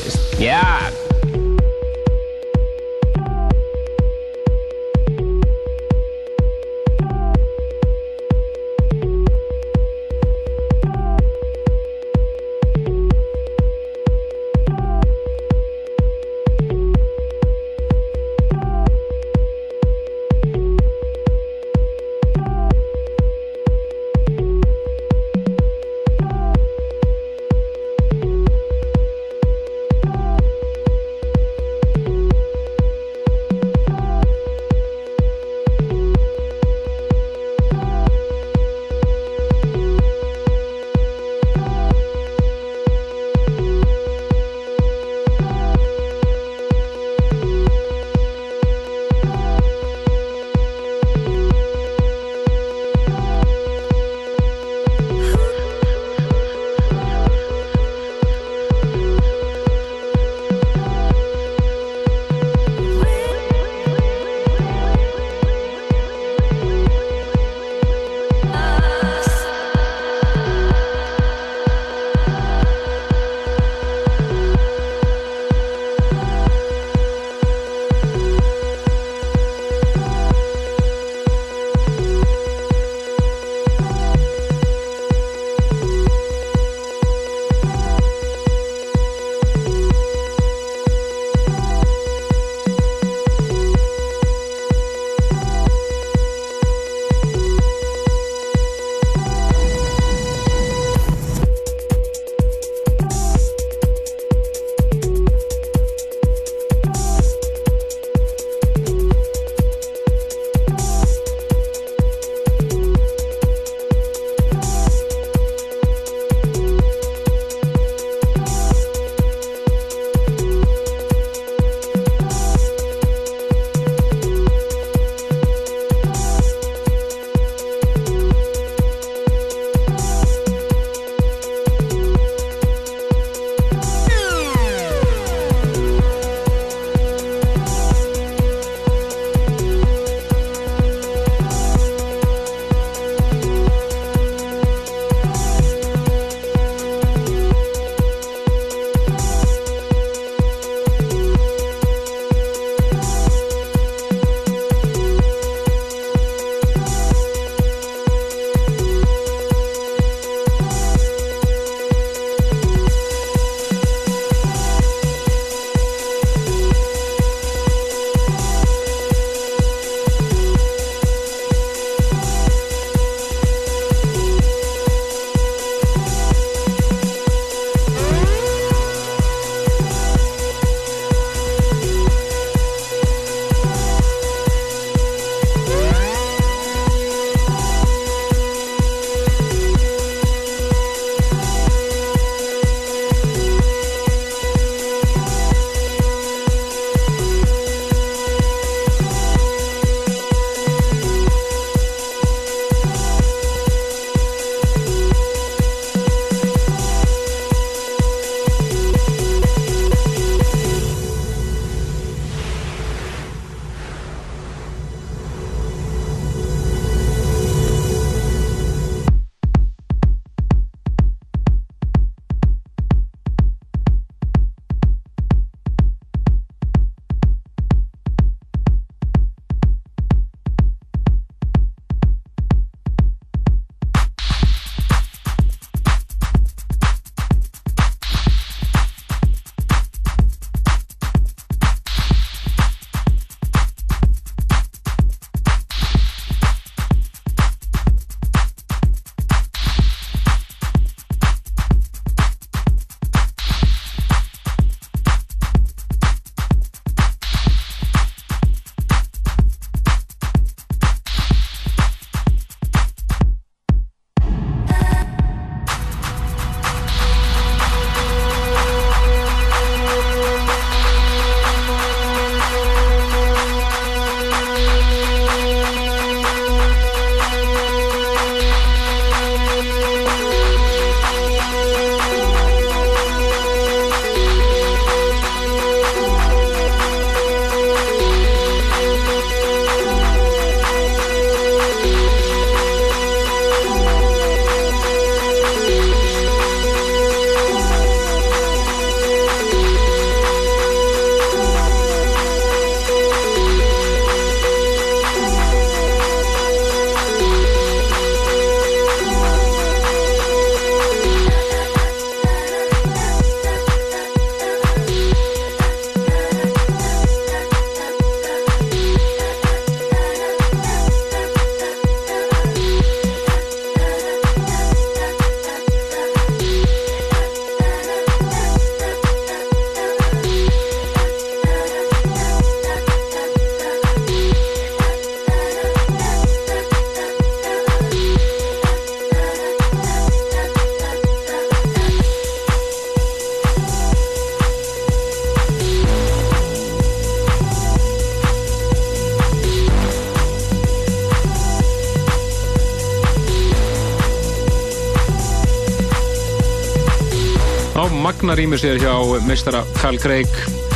[358.28, 358.92] Á Magna rýmur sér hjá
[359.24, 360.28] meistara Carl Craig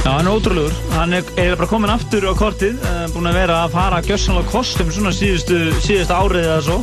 [0.03, 0.73] Já, hann er ótrúlegur.
[0.97, 4.49] Hann er, er bara komin aftur á kortið, uh, búinn að vera að fara gjössanlega
[4.49, 6.79] kostum svona síðustu, síðustu árið eða svo.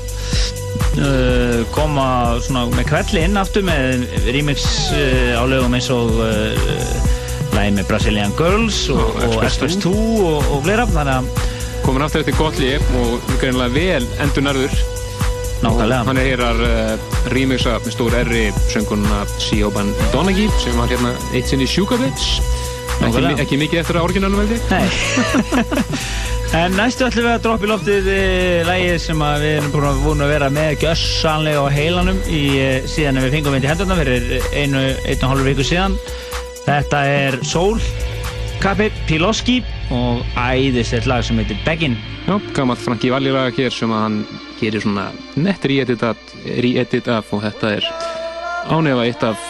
[0.94, 2.06] Uh, koma
[2.46, 6.94] svona með kvelli inn aftur með remix uh, á lögum eins og uh,
[7.58, 10.86] lægi með Brazilian Girls og, Express Express 2 og, og fleira.
[10.86, 11.34] Að
[11.82, 14.99] komin aftur eftir gott líf og greinlega vel endur nærður
[15.60, 16.04] Nákvæmlega.
[16.08, 21.14] hann er hér að uh, remixa með stór erri söngunna Siobhan Donaghy sem var hérna
[21.34, 22.32] eitt sinn í Babes
[23.00, 24.60] ekki, ekki mikið eftir orginalum veldi
[26.50, 28.22] En næstu ætlum við að droppa í loftið e,
[28.66, 32.70] lægið sem að við erum búin að, að vera með gjössanlega á heilanum í, e,
[32.90, 34.26] síðan við fengum við til hendurna fyrir
[34.58, 36.00] einu, einu og hálfur viku síðan.
[36.66, 37.78] Þetta er Soul,
[38.64, 39.60] Kappi, Piloski
[39.94, 42.00] og æðislegt lag sem heitir Beggin.
[42.30, 44.18] Já, gammalt Franki Valli lag hér sem að hann
[44.60, 47.88] gerir svona nett re-edit re af og þetta er
[48.70, 49.48] ánefa eitt af,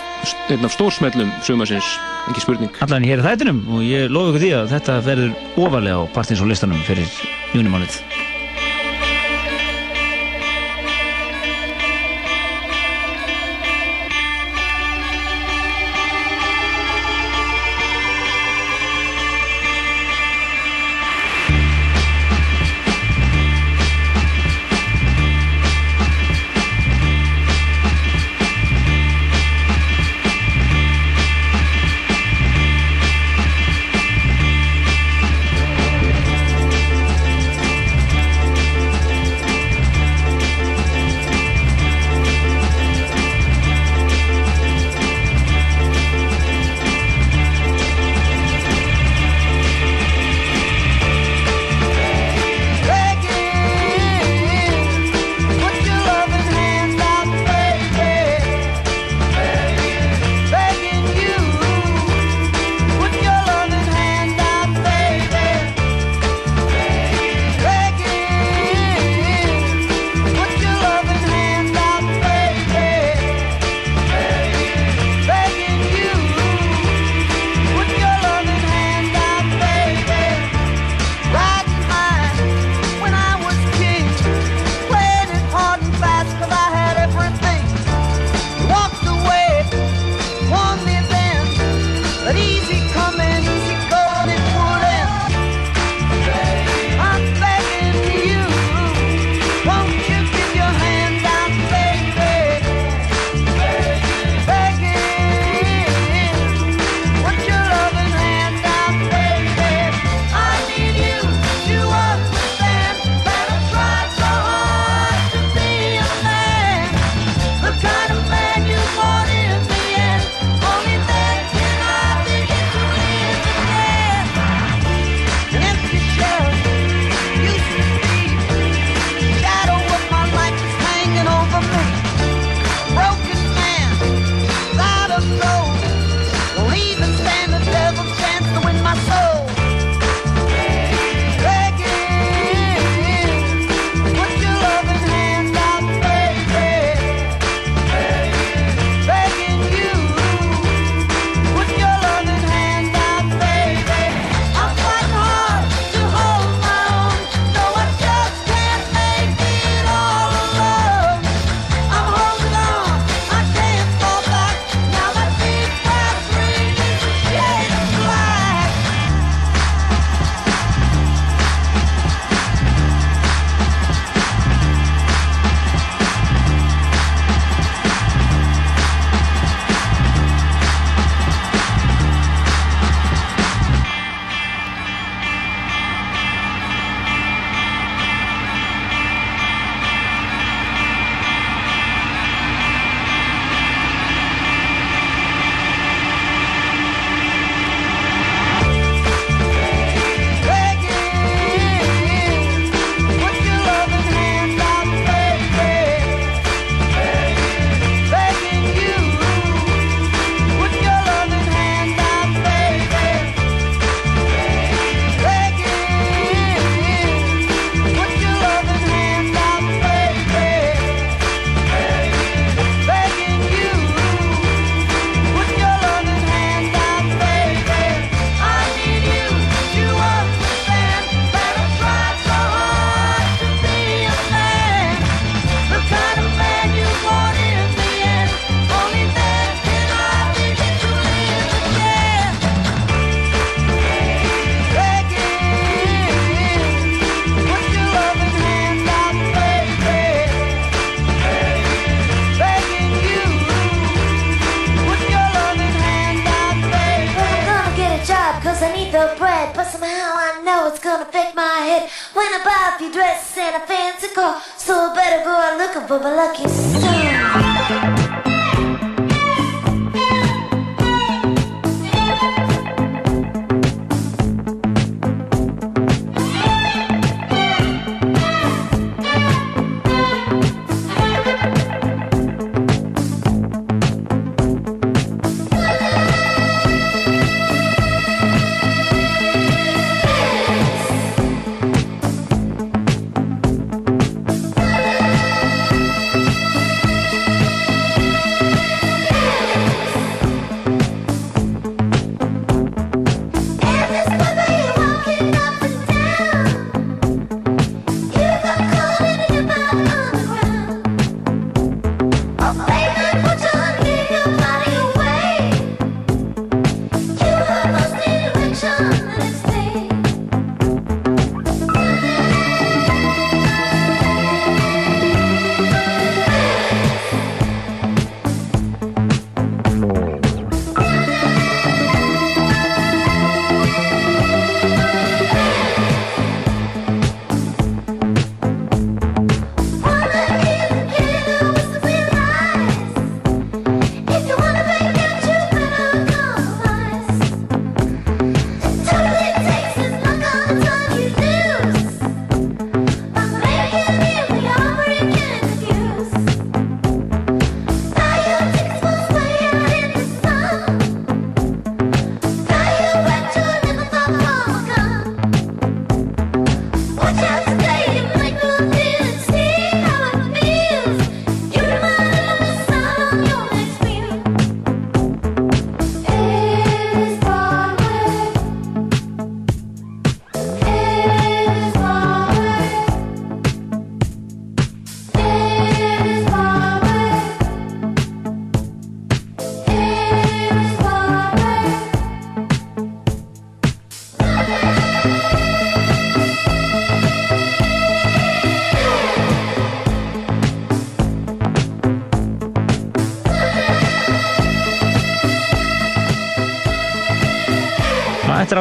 [0.55, 1.91] af stórsmellum sumarsins,
[2.31, 6.07] ekki spurning Allan hér í þættinum og ég lofi ykkur því að þetta verður ofarlega
[6.07, 7.11] á partins og listanum fyrir
[7.51, 7.99] júnimálið.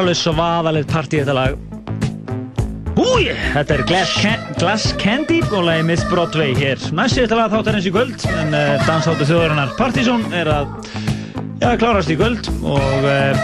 [0.09, 1.57] Alveg svaðalegt partí þetta lag.
[2.99, 6.81] Úi, þetta er Glass, Can Glass Candy og lagi Miss Broadway hér.
[6.97, 10.73] Næst þetta lag þáttarins í kvöld en uh, dansháttu þjóðarinnar Partizón er að
[11.61, 13.37] ja, klárast í kvöld og, uh,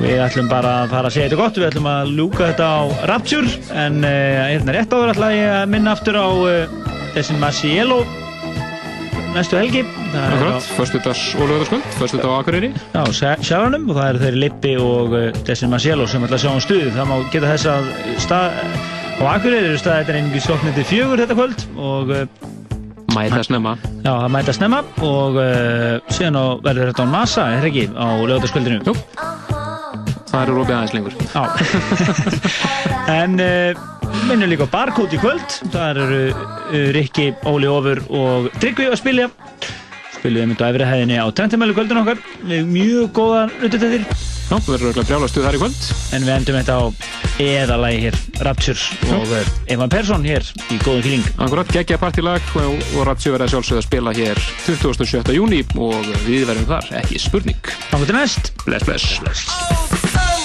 [0.00, 1.60] við ætlum bara að fara að segja þetta gott.
[1.60, 2.82] Við ætlum að lúka þetta á
[3.12, 6.28] Rapture en uh, hérna rétt áður ætla ég að minna aftur á
[7.12, 8.00] þessin Masiello
[9.34, 9.82] næstu helgi
[10.12, 12.70] Akkurat, á- föstudags og lögðarskvöld, föstudag á Akureyri.
[12.94, 13.02] Já,
[13.42, 16.60] sjálfanum og það eru þeir Lippi og uh, Dessin Marciello sem ætla að sjá um
[16.64, 16.90] stuðu.
[16.94, 17.90] Það má geta þess að
[18.22, 18.56] stað,
[19.18, 22.24] á Akureyri eru staðið einnig skoknið til fjögur þetta kvöld og uh,
[23.12, 23.74] Mæta snemma.
[24.06, 28.08] Já, það mæta snemma og uh, síðan á, verður þetta á NASA, er ekki, á
[28.24, 28.78] lögðarskvöldinu.
[28.88, 28.94] Jú.
[30.32, 31.14] Það eru rópið aðeins lengur.
[31.28, 31.42] Já.
[33.20, 33.82] en uh,
[34.28, 35.56] minnum líka í kvöld.
[35.72, 39.30] Það eru uh, Rikki, Óli Ófur og Tryggvi að spilja.
[40.18, 42.22] Spiljuðum þetta á efri hæðinni á Trentimælu kvöldun okkar.
[42.46, 44.06] Með mjög góðan utatettir.
[44.52, 45.84] Já, það verður auðvitað brjála stuð þar í kvöld.
[46.12, 46.82] En við endum þetta á
[47.42, 51.24] eðalagi hér, Rapture og uh, Evan Persson hér í góðum fíling.
[51.38, 55.24] Akkurat, geggja partilag og, og Ratsi verða sjálfsögð að spila hér 27.
[55.38, 57.74] júni og við verðum þar, ekki spurning.
[57.88, 58.54] Þannig til næst.
[58.66, 59.18] Bless, bless.
[59.24, 60.41] bless.